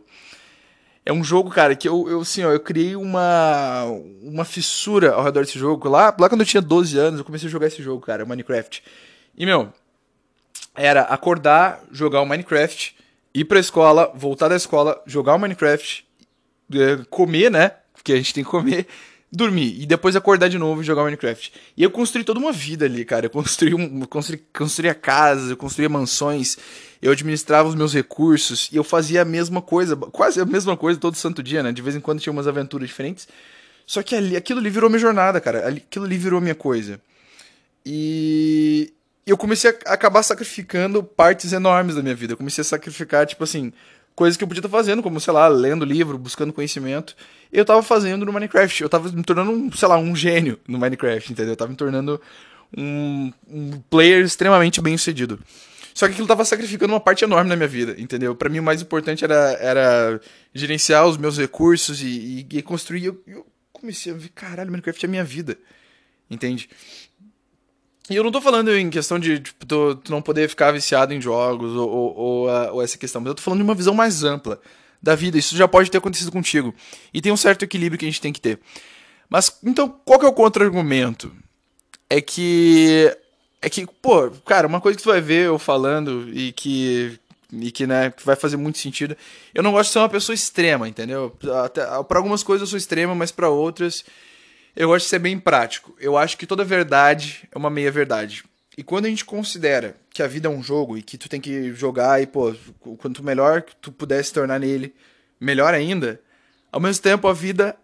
É 1.06 1.14
um 1.14 1.24
jogo, 1.24 1.52
cara, 1.52 1.76
que 1.76 1.88
eu, 1.88 2.10
eu 2.10 2.22
assim, 2.22 2.44
ó, 2.44 2.52
eu 2.52 2.60
criei 2.60 2.96
uma, 2.96 3.84
uma 4.24 4.44
fissura 4.44 5.14
ao 5.14 5.24
redor 5.24 5.42
desse 5.42 5.60
jogo. 5.60 5.88
Lá, 5.88 6.16
lá 6.20 6.28
quando 6.28 6.42
eu 6.42 6.48
tinha 6.48 6.62
12 6.62 6.98
anos, 6.98 7.20
eu 7.20 7.26
comecei 7.26 7.48
a 7.48 7.52
jogar 7.52 7.68
esse 7.68 7.84
jogo, 7.84 8.04
cara, 8.04 8.26
Minecraft. 8.26 8.82
E, 9.38 9.46
meu, 9.46 9.72
era 10.74 11.02
acordar, 11.02 11.84
jogar 11.92 12.22
o 12.22 12.26
Minecraft, 12.26 12.96
ir 13.36 13.46
pra 13.46 13.60
escola, 13.60 14.12
voltar 14.16 14.48
da 14.48 14.56
escola, 14.56 15.00
jogar 15.06 15.36
o 15.36 15.40
Minecraft, 15.40 16.08
é, 16.74 17.06
comer, 17.10 17.52
né? 17.52 17.72
Porque 17.94 18.12
a 18.14 18.18
gente 18.18 18.34
tem 18.34 18.44
que 18.44 18.50
comer, 18.50 18.88
dormir 19.36 19.76
e 19.80 19.86
depois 19.86 20.16
acordar 20.16 20.50
de 20.50 20.58
novo 20.58 20.82
e 20.82 20.84
jogar 20.84 21.04
Minecraft. 21.04 21.52
E 21.76 21.84
eu 21.84 21.92
construí 21.92 22.24
toda 22.24 22.40
uma 22.40 22.52
vida 22.52 22.86
ali, 22.86 23.04
cara. 23.04 23.26
Eu 23.26 23.30
construí, 23.30 23.74
um, 23.74 24.02
construí, 24.02 24.42
construía 24.54 24.94
casas, 24.94 25.50
eu 25.50 25.58
construía 25.58 25.90
mansões, 25.90 26.58
eu 27.02 27.12
administrava 27.12 27.68
os 27.68 27.76
meus 27.76 27.94
recursos 27.94 28.70
e 28.72 28.76
eu 28.76 28.84
fazia 28.84 29.22
a 29.22 29.26
mesma 29.26 29.62
coisa, 29.62 29.96
quase 29.96 30.40
a 30.40 30.46
mesma 30.46 30.76
coisa 30.78 31.00
todo 31.00 31.16
santo 31.16 31.44
dia, 31.44 31.62
né? 31.62 31.72
De 31.72 31.82
vez 31.82 31.96
em 31.96 32.00
quando 32.00 32.20
tinha 32.20 32.34
umas 32.34 32.48
aventuras 32.48 32.88
diferentes. 32.88 33.28
Só 33.86 34.02
que 34.02 34.16
ali, 34.16 34.36
aquilo 34.36 34.60
ali 34.60 34.70
virou 34.70 34.90
minha 34.90 35.00
jornada, 35.00 35.40
cara. 35.40 35.68
Aquilo 35.68 36.06
ali 36.06 36.18
virou 36.18 36.42
minha 36.42 36.56
coisa. 36.56 37.00
E 37.86 38.92
eu 39.26 39.38
comecei 39.38 39.72
a 39.86 39.94
acabar 39.94 40.24
sacrificando 40.24 41.04
partes 41.04 41.54
enormes 41.54 41.96
da 41.96 42.02
minha 42.02 42.16
vida. 42.16 42.34
Eu 42.34 42.38
comecei 42.38 42.62
a 42.62 42.66
sacrificar, 42.66 43.26
tipo 43.26 43.44
assim, 43.44 43.72
coisas 44.16 44.38
que 44.38 44.44
eu 44.44 44.48
podia 44.48 44.60
estar 44.60 44.70
fazendo, 44.70 45.04
como, 45.04 45.20
sei 45.20 45.34
lá, 45.34 45.48
lendo 45.48 45.84
livro, 45.84 46.18
buscando 46.18 46.54
conhecimento. 46.54 47.16
Eu 47.52 47.66
tava 47.66 47.84
fazendo 47.84 48.26
no 48.26 48.32
Minecraft. 48.32 48.82
Eu 48.82 48.90
tava 48.90 49.10
me 49.12 49.24
tornando, 49.24 49.52
um, 49.52 49.72
sei 49.72 49.88
lá, 49.88 49.98
um 49.98 50.16
gênio 50.16 50.60
no 50.68 50.80
Minecraft, 50.80 51.32
entendeu? 51.32 51.54
Eu 51.54 51.58
tava 51.58 51.72
me 51.72 51.78
tornando 51.78 52.20
um, 52.76 53.32
um 53.48 53.72
player 53.90 54.24
extremamente 54.24 54.82
bem 54.82 54.98
sucedido. 54.98 55.40
Só 55.94 56.08
que 56.08 56.14
aquilo 56.14 56.28
tava 56.28 56.44
sacrificando 56.44 56.94
uma 56.94 57.00
parte 57.00 57.24
enorme 57.24 57.50
na 57.50 57.56
minha 57.56 57.68
vida, 57.68 57.96
entendeu? 57.98 58.36
Para 58.36 58.50
mim 58.50 58.60
o 58.60 58.64
mais 58.64 58.82
importante 58.82 59.24
era, 59.24 59.54
era 59.62 60.20
gerenciar 60.54 61.08
os 61.08 61.18
meus 61.18 61.38
recursos 61.38 62.02
e, 62.02 62.46
e, 62.52 62.58
e 62.58 62.62
construir. 62.62 63.06
Eu, 63.06 63.24
eu 63.26 63.46
comecei 63.72 64.12
a 64.12 64.16
ver, 64.16 64.30
caralho, 64.30 64.72
Minecraft 64.72 65.06
é 65.06 65.08
minha 65.08 65.24
vida, 65.24 65.58
entende? 66.30 66.70
E 68.10 68.16
eu 68.16 68.24
não 68.24 68.32
tô 68.32 68.40
falando 68.40 68.76
em 68.76 68.90
questão 68.90 69.18
de 69.18 69.40
tipo, 69.40 69.66
tu, 69.66 69.96
tu 69.96 70.12
não 70.12 70.22
poder 70.22 70.48
ficar 70.48 70.72
viciado 70.72 71.14
em 71.14 71.20
jogos 71.20 71.72
ou, 71.72 71.90
ou, 71.90 72.16
ou, 72.16 72.74
ou, 72.74 72.82
essa 72.82 72.98
questão, 72.98 73.20
mas 73.20 73.30
eu 73.30 73.36
tô 73.36 73.42
falando 73.42 73.60
de 73.60 73.64
uma 73.64 73.74
visão 73.74 73.94
mais 73.94 74.24
ampla 74.24 74.60
da 75.02 75.16
vida. 75.16 75.38
Isso 75.38 75.56
já 75.56 75.68
pode 75.68 75.90
ter 75.90 75.98
acontecido 75.98 76.32
contigo. 76.32 76.74
E 77.14 77.22
tem 77.22 77.32
um 77.32 77.38
certo 77.38 77.64
equilíbrio 77.64 77.98
que 77.98 78.06
a 78.06 78.10
gente 78.10 78.22
tem 78.22 78.34
que 78.34 78.42
ter. 78.42 78.60
Mas 79.28 79.58
então, 79.64 79.90
qual 80.06 80.20
que 80.20 80.26
é 80.26 80.30
o 80.30 80.34
contra-argumento? 80.34 81.32
É 82.10 82.22
que 82.22 83.12
é 83.62 83.70
que, 83.70 83.88
pô, 83.88 84.30
cara, 84.46 84.68
uma 84.68 84.80
coisa 84.80 84.96
que 84.96 85.04
tu 85.04 85.10
vai 85.10 85.22
ver 85.22 85.48
eu 85.48 85.58
falando 85.58 86.30
e 86.32 86.52
que 86.52 87.20
e 87.52 87.72
que, 87.72 87.88
né, 87.88 88.14
vai 88.24 88.36
fazer 88.36 88.58
muito 88.58 88.78
sentido. 88.78 89.16
Eu 89.54 89.64
não 89.64 89.72
gosto 89.72 89.88
de 89.90 89.94
ser 89.94 90.00
uma 90.00 90.10
pessoa 90.10 90.34
extrema, 90.34 90.88
entendeu? 90.88 91.36
Até, 91.64 91.86
para 92.04 92.20
algumas 92.20 92.44
coisas 92.44 92.68
eu 92.68 92.70
sou 92.70 92.78
extrema, 92.78 93.16
mas 93.16 93.32
para 93.32 93.50
outras 93.50 94.04
eu 94.76 94.90
gosto 94.90 95.06
de 95.06 95.10
ser 95.10 95.20
bem 95.20 95.40
prático. 95.40 95.96
Eu 96.00 96.18
acho 96.18 96.38
que 96.38 96.46
toda 96.46 96.64
verdade 96.64 97.48
é 97.52 97.58
uma 97.58 97.70
meia 97.70 97.92
verdade. 97.92 98.44
E 98.78 98.84
quando 98.84 99.06
a 99.06 99.10
gente 99.10 99.24
considera 99.24 99.96
que 100.10 100.22
a 100.22 100.28
vida 100.28 100.48
é 100.48 100.52
um 100.52 100.62
jogo 100.62 100.98
e 100.98 101.02
que 101.02 101.18
tu 101.18 101.30
tem 101.30 101.40
que 101.40 101.74
jogar 101.74 102.22
e, 102.22 102.28
pô, 102.28 102.54
quanto 102.98 103.24
melhor 103.24 103.62
tu 103.62 103.92
puder 103.92 104.24
se 104.24 104.34
tornar 104.34 104.60
nele, 104.60 104.94
melhor 105.40 105.74
ainda, 105.74 106.20
ao 106.72 106.82
mesmo 106.82 107.02
tempo 107.02 107.28
a 107.28 107.34
vida 107.34 107.78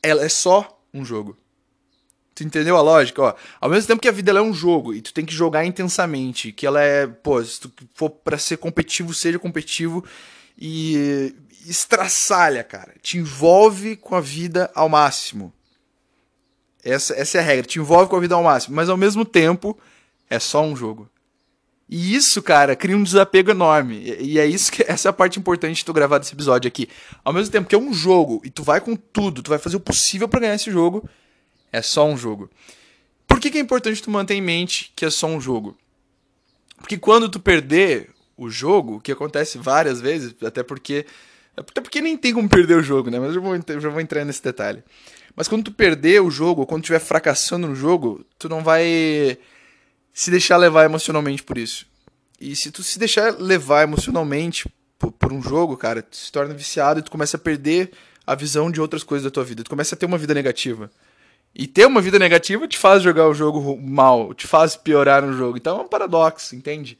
ela 0.00 0.24
é 0.24 0.28
só 0.28 0.80
um 0.94 1.04
jogo. 1.04 1.36
Tu 2.36 2.44
entendeu 2.44 2.76
a 2.76 2.82
lógica? 2.82 3.20
Ó, 3.20 3.34
ao 3.60 3.68
mesmo 3.68 3.88
tempo 3.88 4.00
que 4.00 4.08
a 4.08 4.12
vida 4.12 4.30
é 4.30 4.40
um 4.40 4.54
jogo 4.54 4.94
e 4.94 5.02
tu 5.02 5.12
tem 5.12 5.26
que 5.26 5.34
jogar 5.34 5.64
intensamente, 5.64 6.52
que 6.52 6.64
ela 6.64 6.80
é, 6.80 7.04
pô, 7.04 7.42
se 7.42 7.60
tu 7.60 7.72
for 7.94 8.10
pra 8.10 8.38
ser 8.38 8.58
competitivo, 8.58 9.12
seja 9.12 9.40
competitivo 9.40 10.04
e 10.56 11.34
estraçalha, 11.66 12.62
cara. 12.62 12.94
Te 13.02 13.18
envolve 13.18 13.96
com 13.96 14.14
a 14.14 14.20
vida 14.20 14.70
ao 14.72 14.88
máximo. 14.88 15.52
Essa, 16.84 17.14
essa 17.14 17.38
é 17.38 17.40
a 17.40 17.44
regra, 17.44 17.66
te 17.66 17.78
envolve 17.78 18.08
com 18.08 18.16
a 18.16 18.20
vida 18.20 18.34
ao 18.34 18.42
máximo, 18.42 18.76
mas 18.76 18.88
ao 18.88 18.96
mesmo 18.96 19.24
tempo 19.24 19.78
é 20.30 20.38
só 20.38 20.62
um 20.62 20.76
jogo. 20.76 21.08
E 21.88 22.14
isso, 22.14 22.42
cara, 22.42 22.76
cria 22.76 22.96
um 22.96 23.02
desapego 23.02 23.50
enorme. 23.50 24.16
E, 24.20 24.38
é 24.38 24.46
isso 24.46 24.70
que 24.70 24.82
essa 24.88 25.08
é 25.08 25.10
a 25.10 25.12
parte 25.12 25.38
importante 25.38 25.76
de 25.76 25.84
tu 25.84 25.92
gravar 25.92 26.18
desse 26.18 26.34
episódio 26.34 26.68
aqui. 26.68 26.88
Ao 27.24 27.32
mesmo 27.32 27.50
tempo 27.50 27.68
que 27.68 27.74
é 27.74 27.78
um 27.78 27.94
jogo 27.94 28.40
e 28.44 28.50
tu 28.50 28.62
vai 28.62 28.80
com 28.80 28.94
tudo, 28.94 29.42
tu 29.42 29.48
vai 29.48 29.58
fazer 29.58 29.76
o 29.76 29.80
possível 29.80 30.28
para 30.28 30.40
ganhar 30.40 30.54
esse 30.54 30.70
jogo, 30.70 31.08
é 31.72 31.80
só 31.80 32.06
um 32.06 32.16
jogo. 32.16 32.50
Por 33.26 33.40
que, 33.40 33.50
que 33.50 33.58
é 33.58 33.60
importante 33.60 34.02
tu 34.02 34.10
manter 34.10 34.34
em 34.34 34.42
mente 34.42 34.92
que 34.94 35.04
é 35.04 35.10
só 35.10 35.26
um 35.26 35.40
jogo? 35.40 35.76
Porque 36.78 36.96
quando 36.96 37.28
tu 37.28 37.40
perder 37.40 38.10
o 38.36 38.48
jogo, 38.48 39.00
que 39.00 39.10
acontece 39.10 39.58
várias 39.58 40.00
vezes, 40.00 40.34
até 40.42 40.62
porque. 40.62 41.04
Até 41.56 41.80
porque 41.80 42.00
nem 42.00 42.16
tem 42.16 42.32
como 42.32 42.48
perder 42.48 42.76
o 42.76 42.82
jogo, 42.82 43.10
né? 43.10 43.18
Mas 43.18 43.34
eu, 43.34 43.42
vou, 43.42 43.56
eu 43.56 43.80
já 43.80 43.88
vou 43.88 44.00
entrar 44.00 44.24
nesse 44.24 44.42
detalhe. 44.42 44.82
Mas 45.38 45.46
quando 45.46 45.62
tu 45.62 45.70
perder 45.70 46.20
o 46.20 46.32
jogo, 46.32 46.66
quando 46.66 46.82
estiver 46.82 46.98
fracassando 46.98 47.68
no 47.68 47.76
jogo, 47.76 48.26
tu 48.36 48.48
não 48.48 48.64
vai 48.64 49.38
se 50.12 50.32
deixar 50.32 50.56
levar 50.56 50.84
emocionalmente 50.84 51.44
por 51.44 51.56
isso. 51.56 51.86
E 52.40 52.56
se 52.56 52.72
tu 52.72 52.82
se 52.82 52.98
deixar 52.98 53.38
levar 53.38 53.84
emocionalmente 53.84 54.68
por, 54.98 55.12
por 55.12 55.32
um 55.32 55.40
jogo, 55.40 55.76
cara, 55.76 56.02
tu 56.02 56.16
se 56.16 56.32
torna 56.32 56.52
viciado 56.52 56.98
e 56.98 57.04
tu 57.04 57.10
começa 57.12 57.36
a 57.36 57.40
perder 57.40 57.92
a 58.26 58.34
visão 58.34 58.68
de 58.68 58.80
outras 58.80 59.04
coisas 59.04 59.26
da 59.26 59.30
tua 59.30 59.44
vida. 59.44 59.62
Tu 59.62 59.70
começa 59.70 59.94
a 59.94 59.98
ter 59.98 60.06
uma 60.06 60.18
vida 60.18 60.34
negativa. 60.34 60.90
E 61.54 61.68
ter 61.68 61.86
uma 61.86 62.00
vida 62.00 62.18
negativa 62.18 62.66
te 62.66 62.76
faz 62.76 63.00
jogar 63.00 63.28
o 63.28 63.32
jogo 63.32 63.80
mal, 63.80 64.34
te 64.34 64.44
faz 64.44 64.74
piorar 64.74 65.22
no 65.22 65.34
jogo. 65.34 65.56
Então 65.56 65.78
é 65.78 65.82
um 65.82 65.88
paradoxo, 65.88 66.56
entende? 66.56 66.98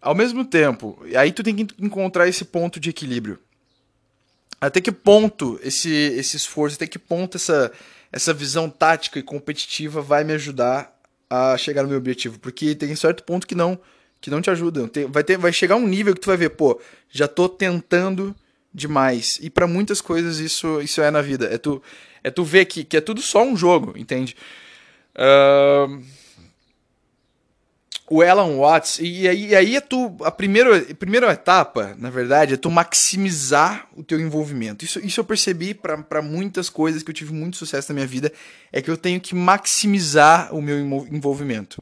Ao 0.00 0.14
mesmo 0.14 0.46
tempo, 0.46 0.98
aí 1.14 1.30
tu 1.30 1.42
tem 1.42 1.54
que 1.54 1.74
encontrar 1.78 2.26
esse 2.26 2.46
ponto 2.46 2.80
de 2.80 2.88
equilíbrio. 2.88 3.38
Até 4.60 4.80
que 4.80 4.92
ponto 4.92 5.58
esse, 5.62 5.90
esse 5.90 6.36
esforço, 6.36 6.76
até 6.76 6.86
que 6.86 6.98
ponto 6.98 7.36
essa, 7.36 7.72
essa 8.12 8.34
visão 8.34 8.68
tática 8.68 9.18
e 9.18 9.22
competitiva 9.22 10.02
vai 10.02 10.22
me 10.22 10.34
ajudar 10.34 10.94
a 11.28 11.56
chegar 11.56 11.82
no 11.82 11.88
meu 11.88 11.98
objetivo? 11.98 12.38
Porque 12.38 12.74
tem 12.74 12.94
certo 12.94 13.22
ponto 13.24 13.46
que 13.46 13.54
não 13.54 13.78
que 14.20 14.30
não 14.30 14.42
te 14.42 14.50
ajuda. 14.50 14.86
Tem, 14.88 15.06
vai, 15.06 15.24
ter, 15.24 15.38
vai 15.38 15.50
chegar 15.50 15.76
um 15.76 15.86
nível 15.86 16.14
que 16.14 16.20
tu 16.20 16.26
vai 16.26 16.36
ver, 16.36 16.50
pô, 16.50 16.78
já 17.08 17.26
tô 17.26 17.48
tentando 17.48 18.36
demais. 18.72 19.38
E 19.40 19.48
para 19.48 19.66
muitas 19.66 20.02
coisas 20.02 20.38
isso, 20.38 20.78
isso 20.82 21.00
é 21.00 21.10
na 21.10 21.22
vida. 21.22 21.46
É 21.46 21.56
tu 21.56 21.82
é 22.22 22.30
tu 22.30 22.44
ver 22.44 22.66
que, 22.66 22.84
que 22.84 22.96
é 22.96 23.00
tudo 23.00 23.22
só 23.22 23.42
um 23.42 23.56
jogo, 23.56 23.96
entende? 23.96 24.36
Uh, 25.14 26.02
o 28.12 28.22
Alan 28.22 28.56
Watts, 28.56 28.98
e 28.98 29.28
aí, 29.28 29.46
e 29.50 29.54
aí 29.54 29.76
é 29.76 29.80
tu. 29.80 30.16
A 30.24 30.32
primeira, 30.32 30.78
a 30.78 30.94
primeira 30.96 31.32
etapa, 31.32 31.94
na 31.96 32.10
verdade, 32.10 32.54
é 32.54 32.56
tu 32.56 32.68
maximizar 32.68 33.86
o 33.96 34.02
teu 34.02 34.18
envolvimento. 34.18 34.84
Isso, 34.84 34.98
isso 34.98 35.20
eu 35.20 35.24
percebi 35.24 35.72
para 35.72 36.20
muitas 36.20 36.68
coisas 36.68 37.04
que 37.04 37.10
eu 37.10 37.14
tive 37.14 37.32
muito 37.32 37.56
sucesso 37.56 37.92
na 37.92 37.94
minha 37.94 38.06
vida, 38.08 38.32
é 38.72 38.82
que 38.82 38.90
eu 38.90 38.96
tenho 38.96 39.20
que 39.20 39.32
maximizar 39.32 40.52
o 40.52 40.60
meu 40.60 40.76
envolvimento. 40.76 41.80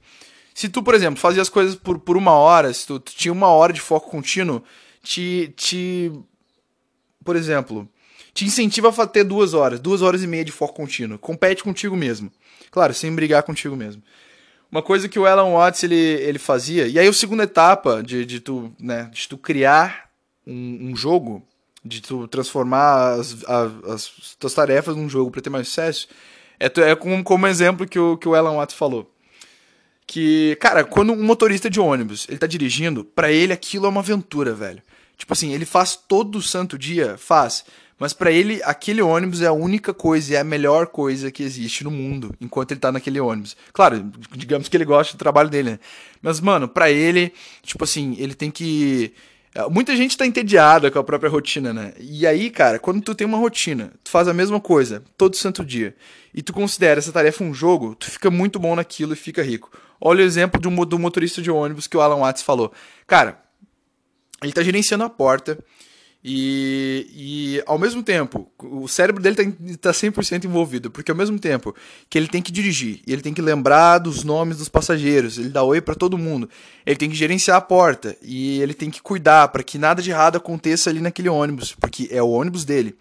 Se 0.55 0.69
tu, 0.69 0.83
por 0.83 0.95
exemplo, 0.95 1.19
fazia 1.19 1.41
as 1.41 1.49
coisas 1.49 1.75
por, 1.75 1.99
por 1.99 2.15
uma 2.15 2.33
hora, 2.33 2.75
se 2.75 2.87
tu, 2.87 3.01
tu 3.01 3.15
tinha 3.17 3.33
uma 3.33 3.49
hora 3.49 3.73
de 3.73 3.81
foco 3.81 4.11
contínuo, 4.11 4.63
te. 5.03 5.55
te 5.57 6.13
por 7.25 7.37
exemplo, 7.37 7.89
te 8.35 8.45
incentiva 8.45 8.91
a 8.91 9.07
ter 9.07 9.25
duas 9.25 9.55
horas, 9.55 9.81
duas 9.81 10.03
horas 10.03 10.23
e 10.23 10.27
meia 10.27 10.45
de 10.45 10.53
foco 10.53 10.75
contínuo. 10.75 11.19
Compete 11.19 11.65
contigo 11.65 11.97
mesmo. 11.97 12.31
Claro, 12.71 12.93
sem 12.93 13.15
brigar 13.15 13.43
contigo 13.43 13.75
mesmo. 13.75 14.03
Uma 14.71 14.83
coisa 14.83 15.09
que 15.09 15.19
o 15.19 15.27
Alan 15.27 15.53
Watts 15.53 15.83
ele, 15.83 15.95
ele 15.95 16.39
fazia, 16.39 16.87
e 16.87 16.99
aí 16.99 17.09
a 17.09 17.13
segunda 17.13 17.45
etapa 17.45 18.03
de, 18.03 18.27
de, 18.27 18.39
tu, 18.39 18.71
né, 18.79 19.11
de 19.13 19.27
tu 19.27 19.39
criar 19.39 20.11
um, 20.47 20.91
um 20.91 20.97
jogo, 20.97 21.43
de 21.83 22.03
tu 22.03 22.29
transformar 22.29 23.15
as, 23.15 23.45
as, 23.45 23.85
as 23.85 24.37
tuas 24.39 24.53
tarefas 24.53 24.95
num 24.95 25.09
jogo 25.09 25.31
para 25.31 25.41
ter 25.41 25.49
mais 25.49 25.69
sucesso, 25.69 26.09
é, 26.61 26.67
é 26.91 26.95
como, 26.95 27.23
como 27.25 27.47
exemplo 27.47 27.87
que 27.87 27.99
o, 27.99 28.17
que 28.19 28.29
o 28.29 28.35
Alan 28.35 28.57
Watts 28.57 28.77
falou. 28.77 29.11
Que, 30.07 30.57
cara, 30.57 30.85
quando 30.85 31.13
um 31.13 31.23
motorista 31.23 31.69
de 31.69 31.81
ônibus 31.81 32.27
ele 32.29 32.39
tá 32.39 32.47
dirigindo, 32.47 33.05
para 33.05 33.31
ele 33.31 33.53
aquilo 33.53 33.87
é 33.87 33.89
uma 33.89 34.01
aventura, 34.01 34.55
velho. 34.55 34.83
Tipo 35.17 35.33
assim, 35.33 35.53
ele 35.53 35.67
faz 35.67 35.97
todo 35.97 36.41
santo 36.41 36.79
dia, 36.79 37.17
faz. 37.19 37.65
Mas 37.99 38.13
para 38.13 38.31
ele, 38.31 38.61
aquele 38.65 39.03
ônibus 39.03 39.43
é 39.43 39.47
a 39.47 39.53
única 39.53 39.93
coisa, 39.93 40.37
é 40.37 40.39
a 40.39 40.45
melhor 40.45 40.87
coisa 40.87 41.33
que 41.33 41.43
existe 41.43 41.83
no 41.83 41.91
mundo, 41.91 42.33
enquanto 42.41 42.71
ele 42.71 42.81
tá 42.81 42.93
naquele 42.93 43.19
ônibus. 43.19 43.57
Claro, 43.73 44.11
digamos 44.33 44.69
que 44.69 44.77
ele 44.77 44.85
gosta 44.85 45.15
do 45.15 45.19
trabalho 45.19 45.51
dele, 45.51 45.73
né? 45.73 45.79
Mas, 46.23 46.41
mano, 46.41 46.69
para 46.69 46.91
ele, 46.91 47.33
tipo 47.63 47.83
assim, 47.83 48.15
ele 48.19 48.35
tem 48.35 48.51
que. 48.51 49.13
É, 49.53 49.69
muita 49.69 49.97
gente 49.97 50.17
tá 50.17 50.25
entediada 50.25 50.91
com 50.91 50.99
a 50.99 51.05
própria 51.05 51.29
rotina, 51.29 51.73
né? 51.73 51.93
E 51.99 52.25
aí, 52.25 52.51
cara, 52.51 52.79
quando 52.79 53.03
tu 53.03 53.15
tem 53.15 53.27
uma 53.27 53.39
rotina, 53.39 53.93
tu 54.05 54.11
faz 54.11 54.29
a 54.29 54.35
mesma 54.35 54.61
coisa 54.61 55.03
todo 55.17 55.35
santo 55.35 55.65
dia, 55.65 55.97
e 56.33 56.41
tu 56.41 56.53
considera 56.53 57.01
essa 57.01 57.11
tarefa 57.11 57.43
um 57.43 57.53
jogo, 57.53 57.97
tu 57.97 58.09
fica 58.09 58.31
muito 58.31 58.61
bom 58.61 58.77
naquilo 58.77 59.13
e 59.13 59.17
fica 59.17 59.43
rico. 59.43 59.73
Olha 60.01 60.23
o 60.23 60.27
exemplo 60.27 60.61
do, 60.61 60.71
do 60.87 60.99
motorista 60.99 61.43
de 61.43 61.51
ônibus 61.51 61.89
que 61.89 61.97
o 61.97 62.01
Alan 62.01 62.21
Watts 62.21 62.43
falou. 62.43 62.73
Cara, 63.09 63.43
ele 64.41 64.53
tá 64.53 64.63
gerenciando 64.63 65.03
a 65.03 65.11
porta, 65.11 65.59
e, 66.31 67.07
e 67.17 67.63
ao 67.65 67.79
mesmo 67.79 68.03
tempo, 68.03 68.53
o 68.59 68.87
cérebro 68.87 69.23
dele 69.23 69.57
está 69.67 69.91
tá 69.95 69.99
100% 69.99 70.45
envolvido, 70.45 70.91
porque 70.91 71.11
ao 71.11 71.17
mesmo 71.17 71.39
tempo 71.39 71.75
que 72.11 72.19
ele 72.19 72.29
tem 72.29 72.43
que 72.43 72.53
dirigir, 72.53 73.01
ele 73.07 73.23
tem 73.23 73.33
que 73.33 73.41
lembrar 73.41 73.97
dos 73.97 74.25
nomes 74.25 74.59
dos 74.59 74.69
passageiros, 74.69 75.39
ele 75.39 75.49
dá 75.49 75.63
oi 75.63 75.81
para 75.81 75.95
todo 75.95 76.19
mundo, 76.19 76.47
ele 76.85 76.97
tem 76.97 77.09
que 77.09 77.17
gerenciar 77.17 77.57
a 77.57 77.63
porta 77.63 78.15
e 78.21 78.61
ele 78.61 78.75
tem 78.75 78.91
que 78.91 79.01
cuidar 79.01 79.49
para 79.49 79.63
que 79.63 79.79
nada 79.79 80.03
de 80.03 80.11
errado 80.11 80.37
aconteça 80.37 80.91
ali 80.91 81.01
naquele 81.01 81.31
ônibus, 81.31 81.75
porque 81.75 82.11
é 82.11 82.23
o 82.23 82.29
ônibus 82.29 82.63
dele. 82.63 82.95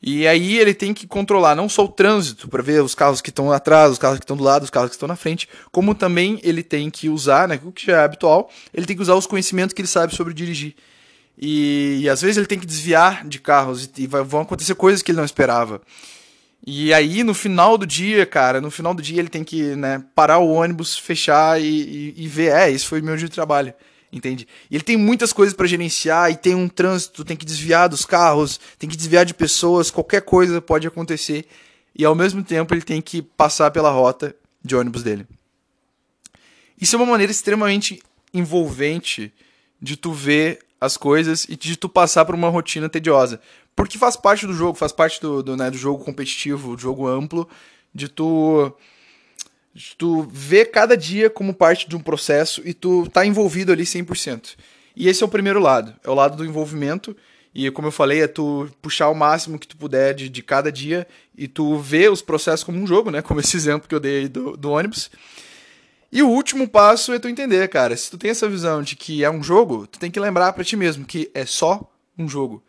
E 0.00 0.24
aí 0.24 0.56
ele 0.56 0.72
tem 0.72 0.94
que 0.94 1.04
controlar 1.04 1.56
não 1.56 1.68
só 1.68 1.84
o 1.84 1.88
trânsito 1.88 2.46
para 2.46 2.62
ver 2.62 2.80
os 2.80 2.94
carros 2.94 3.20
que 3.20 3.30
estão 3.30 3.50
atrás, 3.50 3.90
os 3.90 3.98
carros 3.98 4.20
que 4.20 4.24
estão 4.24 4.36
do 4.36 4.44
lado, 4.44 4.62
os 4.62 4.70
carros 4.70 4.90
que 4.90 4.94
estão 4.94 5.08
na 5.08 5.16
frente, 5.16 5.48
como 5.72 5.96
também 5.96 6.38
ele 6.44 6.62
tem 6.62 6.90
que 6.90 7.08
usar, 7.08 7.48
né, 7.48 7.58
o 7.64 7.72
que 7.72 7.86
já 7.86 8.02
é 8.02 8.04
habitual, 8.04 8.48
ele 8.72 8.86
tem 8.86 8.94
que 8.94 9.02
usar 9.02 9.16
os 9.16 9.26
conhecimentos 9.26 9.74
que 9.74 9.80
ele 9.80 9.88
sabe 9.88 10.14
sobre 10.14 10.32
dirigir. 10.32 10.76
E, 11.38 12.00
e, 12.02 12.08
às 12.08 12.22
vezes 12.22 12.36
ele 12.36 12.46
tem 12.46 12.58
que 12.58 12.66
desviar 12.66 13.26
de 13.26 13.38
carros 13.38 13.84
e, 13.84 14.04
e 14.04 14.06
vão 14.06 14.40
acontecer 14.40 14.74
coisas 14.74 15.02
que 15.02 15.10
ele 15.10 15.18
não 15.18 15.24
esperava. 15.24 15.82
E 16.66 16.92
aí, 16.92 17.22
no 17.22 17.34
final 17.34 17.78
do 17.78 17.86
dia, 17.86 18.26
cara, 18.26 18.60
no 18.60 18.70
final 18.70 18.92
do 18.92 19.02
dia 19.02 19.20
ele 19.20 19.28
tem 19.28 19.44
que 19.44 19.76
né, 19.76 20.02
parar 20.14 20.38
o 20.38 20.50
ônibus, 20.50 20.98
fechar 20.98 21.60
e, 21.60 21.64
e, 21.64 22.14
e 22.24 22.28
ver, 22.28 22.52
é, 22.52 22.70
esse 22.70 22.86
foi 22.86 23.00
meu 23.00 23.16
dia 23.16 23.28
de 23.28 23.34
trabalho, 23.34 23.72
entende? 24.12 24.48
E 24.68 24.74
ele 24.74 24.82
tem 24.82 24.96
muitas 24.96 25.32
coisas 25.32 25.54
para 25.54 25.66
gerenciar 25.66 26.30
e 26.30 26.36
tem 26.36 26.54
um 26.54 26.68
trânsito, 26.68 27.24
tem 27.24 27.36
que 27.36 27.46
desviar 27.46 27.88
dos 27.88 28.04
carros, 28.04 28.58
tem 28.78 28.88
que 28.88 28.96
desviar 28.96 29.24
de 29.24 29.34
pessoas, 29.34 29.90
qualquer 29.90 30.22
coisa 30.22 30.60
pode 30.60 30.86
acontecer. 30.88 31.46
E 31.94 32.04
ao 32.04 32.14
mesmo 32.14 32.42
tempo 32.42 32.74
ele 32.74 32.82
tem 32.82 33.00
que 33.00 33.22
passar 33.22 33.70
pela 33.70 33.90
rota 33.90 34.34
de 34.64 34.74
ônibus 34.74 35.02
dele. 35.02 35.26
Isso 36.80 36.96
é 36.96 36.98
uma 36.98 37.06
maneira 37.06 37.30
extremamente 37.30 38.02
envolvente 38.34 39.32
de 39.80 39.96
tu 39.96 40.12
ver 40.12 40.65
as 40.86 40.96
coisas 40.96 41.44
e 41.48 41.56
de 41.56 41.76
tu 41.76 41.88
passar 41.88 42.24
por 42.24 42.34
uma 42.34 42.48
rotina 42.48 42.88
tediosa. 42.88 43.40
Porque 43.74 43.98
faz 43.98 44.16
parte 44.16 44.46
do 44.46 44.54
jogo, 44.54 44.78
faz 44.78 44.92
parte 44.92 45.20
do, 45.20 45.42
do, 45.42 45.56
né, 45.56 45.70
do 45.70 45.76
jogo 45.76 46.02
competitivo, 46.02 46.74
do 46.74 46.80
jogo 46.80 47.06
amplo, 47.06 47.48
de 47.94 48.08
tu, 48.08 48.72
de 49.74 49.94
tu 49.96 50.22
ver 50.30 50.70
cada 50.70 50.96
dia 50.96 51.28
como 51.28 51.52
parte 51.52 51.88
de 51.88 51.94
um 51.94 52.00
processo 52.00 52.62
e 52.64 52.72
tu 52.72 53.06
tá 53.12 53.26
envolvido 53.26 53.72
ali 53.72 53.84
100%. 53.84 54.56
E 54.96 55.08
esse 55.08 55.22
é 55.22 55.26
o 55.26 55.28
primeiro 55.28 55.60
lado, 55.60 55.94
é 56.02 56.08
o 56.08 56.14
lado 56.14 56.36
do 56.36 56.44
envolvimento. 56.44 57.14
E 57.54 57.70
como 57.70 57.88
eu 57.88 57.92
falei, 57.92 58.22
é 58.22 58.28
tu 58.28 58.68
puxar 58.82 59.08
o 59.08 59.14
máximo 59.14 59.58
que 59.58 59.66
tu 59.66 59.76
puder 59.76 60.14
de, 60.14 60.28
de 60.28 60.42
cada 60.42 60.70
dia 60.70 61.06
e 61.36 61.46
tu 61.48 61.78
ver 61.78 62.10
os 62.10 62.22
processos 62.22 62.64
como 62.64 62.78
um 62.78 62.86
jogo, 62.86 63.10
né? 63.10 63.20
Como 63.22 63.40
esse 63.40 63.56
exemplo 63.56 63.88
que 63.88 63.94
eu 63.94 64.00
dei 64.00 64.28
do, 64.28 64.56
do 64.56 64.70
ônibus. 64.70 65.10
E 66.10 66.22
o 66.22 66.28
último 66.28 66.68
passo 66.68 67.12
é 67.12 67.18
tu 67.18 67.28
entender, 67.28 67.68
cara. 67.68 67.96
Se 67.96 68.10
tu 68.10 68.18
tem 68.18 68.30
essa 68.30 68.48
visão 68.48 68.82
de 68.82 68.96
que 68.96 69.24
é 69.24 69.30
um 69.30 69.42
jogo, 69.42 69.86
tu 69.86 69.98
tem 69.98 70.10
que 70.10 70.20
lembrar 70.20 70.52
para 70.52 70.64
ti 70.64 70.76
mesmo 70.76 71.04
que 71.04 71.30
é 71.34 71.44
só 71.44 71.90
um 72.18 72.28
jogo. 72.28 72.62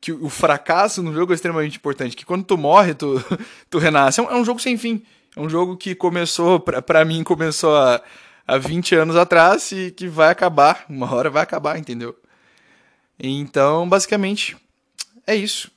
que 0.00 0.12
o 0.12 0.30
fracasso 0.30 1.02
no 1.02 1.12
jogo 1.12 1.32
é 1.32 1.34
extremamente 1.34 1.76
importante, 1.76 2.16
que 2.16 2.24
quando 2.24 2.44
tu 2.44 2.56
morre, 2.56 2.94
tu, 2.94 3.22
tu 3.68 3.78
renasce. 3.78 4.20
É 4.20 4.22
um, 4.22 4.30
é 4.30 4.36
um 4.36 4.44
jogo 4.44 4.60
sem 4.60 4.76
fim. 4.76 5.02
É 5.36 5.40
um 5.40 5.48
jogo 5.48 5.76
que 5.76 5.94
começou, 5.94 6.58
para 6.58 7.04
mim, 7.04 7.22
começou 7.22 7.76
há, 7.76 8.02
há 8.46 8.58
20 8.58 8.94
anos 8.96 9.16
atrás 9.16 9.70
e 9.72 9.90
que 9.90 10.08
vai 10.08 10.30
acabar. 10.30 10.84
Uma 10.88 11.14
hora 11.14 11.30
vai 11.30 11.42
acabar, 11.42 11.78
entendeu? 11.78 12.16
Então, 13.18 13.88
basicamente, 13.88 14.56
é 15.26 15.36
isso. 15.36 15.70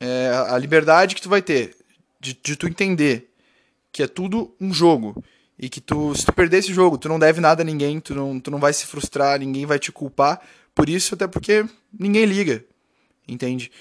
É 0.00 0.30
a 0.48 0.58
liberdade 0.58 1.14
que 1.14 1.22
tu 1.22 1.28
vai 1.28 1.42
ter 1.42 1.76
de, 2.20 2.38
de 2.42 2.56
tu 2.56 2.66
entender 2.66 3.30
que 3.92 4.02
é 4.02 4.06
tudo 4.06 4.54
um 4.60 4.72
jogo 4.72 5.22
e 5.58 5.68
que 5.68 5.80
tu, 5.80 6.14
se 6.14 6.24
tu 6.24 6.32
perder 6.32 6.58
esse 6.58 6.72
jogo, 6.72 6.96
tu 6.96 7.08
não 7.08 7.18
deve 7.18 7.40
nada 7.40 7.62
a 7.62 7.64
ninguém, 7.64 7.98
tu 7.98 8.14
não, 8.14 8.38
tu 8.38 8.50
não 8.50 8.60
vai 8.60 8.72
se 8.72 8.86
frustrar, 8.86 9.40
ninguém 9.40 9.66
vai 9.66 9.78
te 9.78 9.90
culpar 9.90 10.40
por 10.74 10.88
isso, 10.88 11.14
até 11.14 11.26
porque 11.26 11.64
ninguém 11.98 12.24
liga, 12.24 12.64
entende? 13.26 13.72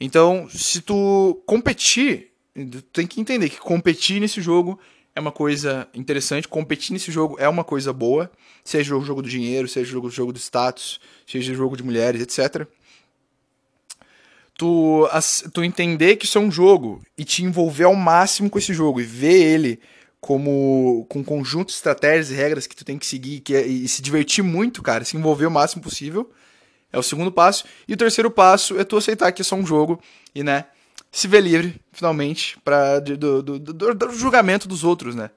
Então, 0.00 0.48
se 0.50 0.80
tu 0.80 1.40
competir, 1.46 2.32
tu 2.54 2.82
tem 2.82 3.06
que 3.06 3.20
entender 3.20 3.48
que 3.48 3.58
competir 3.58 4.20
nesse 4.20 4.40
jogo 4.40 4.78
é 5.14 5.20
uma 5.20 5.30
coisa 5.30 5.86
interessante, 5.94 6.48
competir 6.48 6.92
nesse 6.92 7.12
jogo 7.12 7.36
é 7.38 7.48
uma 7.48 7.62
coisa 7.62 7.92
boa, 7.92 8.30
seja 8.64 8.96
o 8.96 9.04
jogo 9.04 9.22
do 9.22 9.28
dinheiro, 9.28 9.68
seja 9.68 9.96
o 9.96 10.10
jogo 10.10 10.32
do 10.32 10.38
status, 10.38 10.98
seja 11.26 11.52
o 11.52 11.54
jogo 11.54 11.76
de 11.76 11.84
mulheres, 11.84 12.20
etc. 12.20 12.66
Tu, 14.56 15.08
tu 15.54 15.62
entender 15.62 16.16
que 16.16 16.24
isso 16.24 16.38
é 16.38 16.40
um 16.40 16.50
jogo 16.50 17.00
e 17.16 17.24
te 17.24 17.44
envolver 17.44 17.84
ao 17.84 17.94
máximo 17.94 18.50
com 18.50 18.58
esse 18.58 18.74
jogo 18.74 19.00
e 19.00 19.04
ver 19.04 19.54
ele 19.54 19.80
como 20.20 21.06
com 21.08 21.24
conjunto 21.24 21.68
de 21.68 21.74
estratégias 21.74 22.30
e 22.30 22.34
regras 22.34 22.66
que 22.66 22.76
tu 22.76 22.84
tem 22.84 22.98
que 22.98 23.06
seguir 23.06 23.40
que 23.40 23.54
é, 23.54 23.66
e 23.66 23.88
se 23.88 24.02
divertir 24.02 24.44
muito, 24.44 24.82
cara, 24.82 25.04
se 25.04 25.16
envolver 25.16 25.46
o 25.46 25.50
máximo 25.50 25.82
possível. 25.82 26.30
É 26.92 26.98
o 26.98 27.02
segundo 27.02 27.30
passo. 27.30 27.64
E 27.86 27.94
o 27.94 27.96
terceiro 27.96 28.30
passo 28.30 28.78
é 28.78 28.84
tu 28.84 28.96
aceitar 28.96 29.30
que 29.32 29.42
é 29.42 29.44
só 29.44 29.54
um 29.54 29.64
jogo 29.64 30.00
e, 30.34 30.42
né, 30.42 30.66
se 31.10 31.28
ver 31.28 31.40
livre, 31.40 31.80
finalmente, 31.92 32.58
pra, 32.64 32.98
do, 32.98 33.42
do, 33.42 33.58
do, 33.58 33.94
do 33.94 34.12
julgamento 34.12 34.68
dos 34.68 34.84
outros, 34.84 35.14
né. 35.14 35.30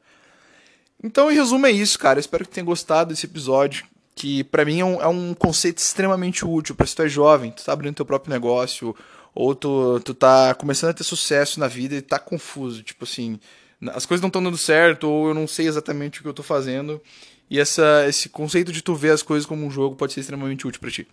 Então, 1.03 1.31
em 1.31 1.35
resumo, 1.35 1.65
é 1.67 1.71
isso, 1.71 1.99
cara. 1.99 2.17
Eu 2.17 2.21
espero 2.21 2.45
que 2.45 2.51
tenha 2.51 2.65
gostado 2.65 3.09
desse 3.09 3.25
episódio, 3.25 3.85
que 4.15 4.43
para 4.45 4.65
mim 4.65 4.79
é 4.79 4.85
um, 4.85 5.01
é 5.01 5.07
um, 5.07 5.33
conceito 5.33 5.79
extremamente 5.79 6.45
útil 6.45 6.75
para 6.75 6.85
se 6.85 6.95
tu 6.95 7.01
é 7.01 7.09
jovem, 7.09 7.51
tu 7.51 7.63
tá 7.63 7.73
abrindo 7.73 7.95
teu 7.95 8.05
próprio 8.05 8.31
negócio, 8.31 8.95
ou 9.35 9.53
tu, 9.53 9.99
tu 9.99 10.13
tá 10.13 10.55
começando 10.55 10.91
a 10.91 10.93
ter 10.93 11.03
sucesso 11.03 11.59
na 11.59 11.67
vida 11.67 11.95
e 11.95 12.01
tá 12.01 12.17
confuso, 12.19 12.83
tipo 12.83 13.03
assim, 13.03 13.39
as 13.87 14.05
coisas 14.05 14.21
não 14.21 14.27
estão 14.27 14.43
dando 14.43 14.57
certo, 14.57 15.09
ou 15.09 15.29
eu 15.29 15.33
não 15.33 15.47
sei 15.47 15.67
exatamente 15.67 16.19
o 16.19 16.23
que 16.23 16.29
eu 16.29 16.33
tô 16.33 16.43
fazendo. 16.43 17.01
E 17.49 17.59
essa, 17.59 18.05
esse 18.07 18.29
conceito 18.29 18.71
de 18.71 18.81
tu 18.81 18.95
ver 18.95 19.11
as 19.11 19.21
coisas 19.21 19.45
como 19.45 19.65
um 19.65 19.71
jogo 19.71 19.95
pode 19.95 20.13
ser 20.13 20.21
extremamente 20.21 20.65
útil 20.65 20.79
para 20.79 20.91
ti. 20.91 21.07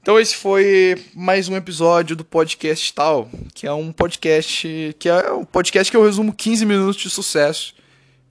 Então 0.00 0.20
esse 0.20 0.36
foi 0.36 0.94
mais 1.14 1.48
um 1.48 1.56
episódio 1.56 2.14
do 2.14 2.24
podcast 2.24 2.94
tal, 2.94 3.28
que 3.52 3.66
é 3.66 3.72
um 3.72 3.92
podcast 3.92 4.94
que 5.00 5.08
é 5.08 5.32
um 5.32 5.44
podcast 5.44 5.90
que 5.90 5.96
eu 5.96 6.04
resumo 6.04 6.32
15 6.32 6.64
minutos 6.64 7.02
de 7.02 7.10
sucesso 7.10 7.74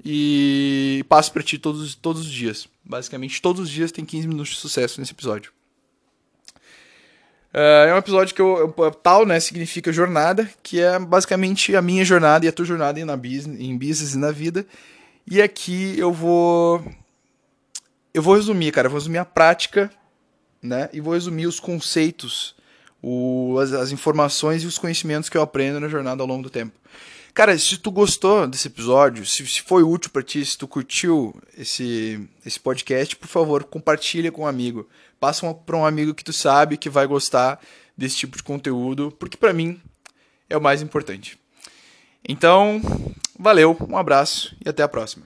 e 0.04 1.04
passo 1.10 1.34
para 1.34 1.44
ti 1.44 1.58
todos, 1.58 1.94
todos 1.94 2.22
os 2.22 2.32
dias. 2.32 2.66
Basicamente 2.82 3.42
todos 3.42 3.64
os 3.64 3.70
dias 3.70 3.92
tem 3.92 4.06
15 4.06 4.26
minutos 4.26 4.54
de 4.54 4.60
sucesso 4.60 5.02
nesse 5.02 5.12
episódio. 5.12 5.52
Uh, 7.56 7.88
é 7.88 7.94
um 7.94 7.98
episódio 7.98 8.36
que 8.36 8.42
eu, 8.42 8.76
eu, 8.78 8.92
tal, 8.92 9.26
né, 9.26 9.40
significa 9.40 9.94
jornada, 9.94 10.50
que 10.62 10.82
é 10.82 11.00
basicamente 11.00 11.74
a 11.74 11.82
minha 11.82 12.04
jornada 12.04 12.46
e 12.46 12.50
a 12.50 12.52
tua 12.52 12.66
jornada 12.66 13.06
na 13.06 13.16
business, 13.16 13.58
em 13.62 13.78
business 13.78 14.14
e 14.14 14.18
na 14.18 14.30
vida. 14.30 14.68
E 15.26 15.42
aqui 15.42 15.98
eu 15.98 16.12
vou 16.12 16.84
eu 18.14 18.22
vou 18.22 18.36
resumir, 18.36 18.74
cara, 18.74 18.88
eu 18.88 18.92
vou 18.92 19.00
resumir 19.00 19.20
a 19.20 19.26
prática, 19.26 19.90
né, 20.62 20.90
e 20.92 21.00
vou 21.00 21.14
resumir 21.14 21.48
os 21.48 21.58
conceitos, 21.58 22.58
o, 23.02 23.58
as, 23.62 23.72
as 23.72 23.92
informações 23.94 24.62
e 24.64 24.68
os 24.68 24.78
conhecimentos 24.78 25.30
que 25.30 25.38
eu 25.38 25.42
aprendo 25.42 25.80
na 25.80 25.88
jornada 25.88 26.22
ao 26.22 26.28
longo 26.28 26.44
do 26.44 26.50
tempo. 26.50 26.74
Cara, 27.34 27.58
se 27.58 27.78
tu 27.78 27.90
gostou 27.90 28.48
desse 28.48 28.68
episódio, 28.68 29.26
se, 29.26 29.48
se 29.48 29.62
foi 29.62 29.82
útil 29.82 30.12
para 30.12 30.24
ti, 30.24 30.46
se 30.46 30.58
tu 30.58 30.68
curtiu 30.68 31.34
esse, 31.58 32.20
esse 32.46 32.60
podcast, 32.60 33.16
por 33.16 33.28
favor, 33.30 33.64
compartilha 33.64 34.30
com 34.30 34.42
um 34.42 34.48
amigo. 34.48 34.86
Passa 35.26 35.52
para 35.56 35.76
um 35.76 35.84
amigo 35.84 36.14
que 36.14 36.24
tu 36.24 36.32
sabe 36.32 36.78
que 36.78 36.88
vai 36.88 37.08
gostar 37.08 37.60
desse 37.98 38.16
tipo 38.16 38.38
de 38.38 38.44
conteúdo, 38.44 39.12
porque 39.18 39.36
para 39.36 39.52
mim 39.52 39.82
é 40.48 40.56
o 40.56 40.62
mais 40.62 40.84
importante. 40.84 41.36
Então, 42.30 42.80
valeu, 43.40 43.76
um 43.90 43.98
abraço 43.98 44.56
e 44.64 44.70
até 44.70 44.84
a 44.84 44.88
próxima. 44.88 45.26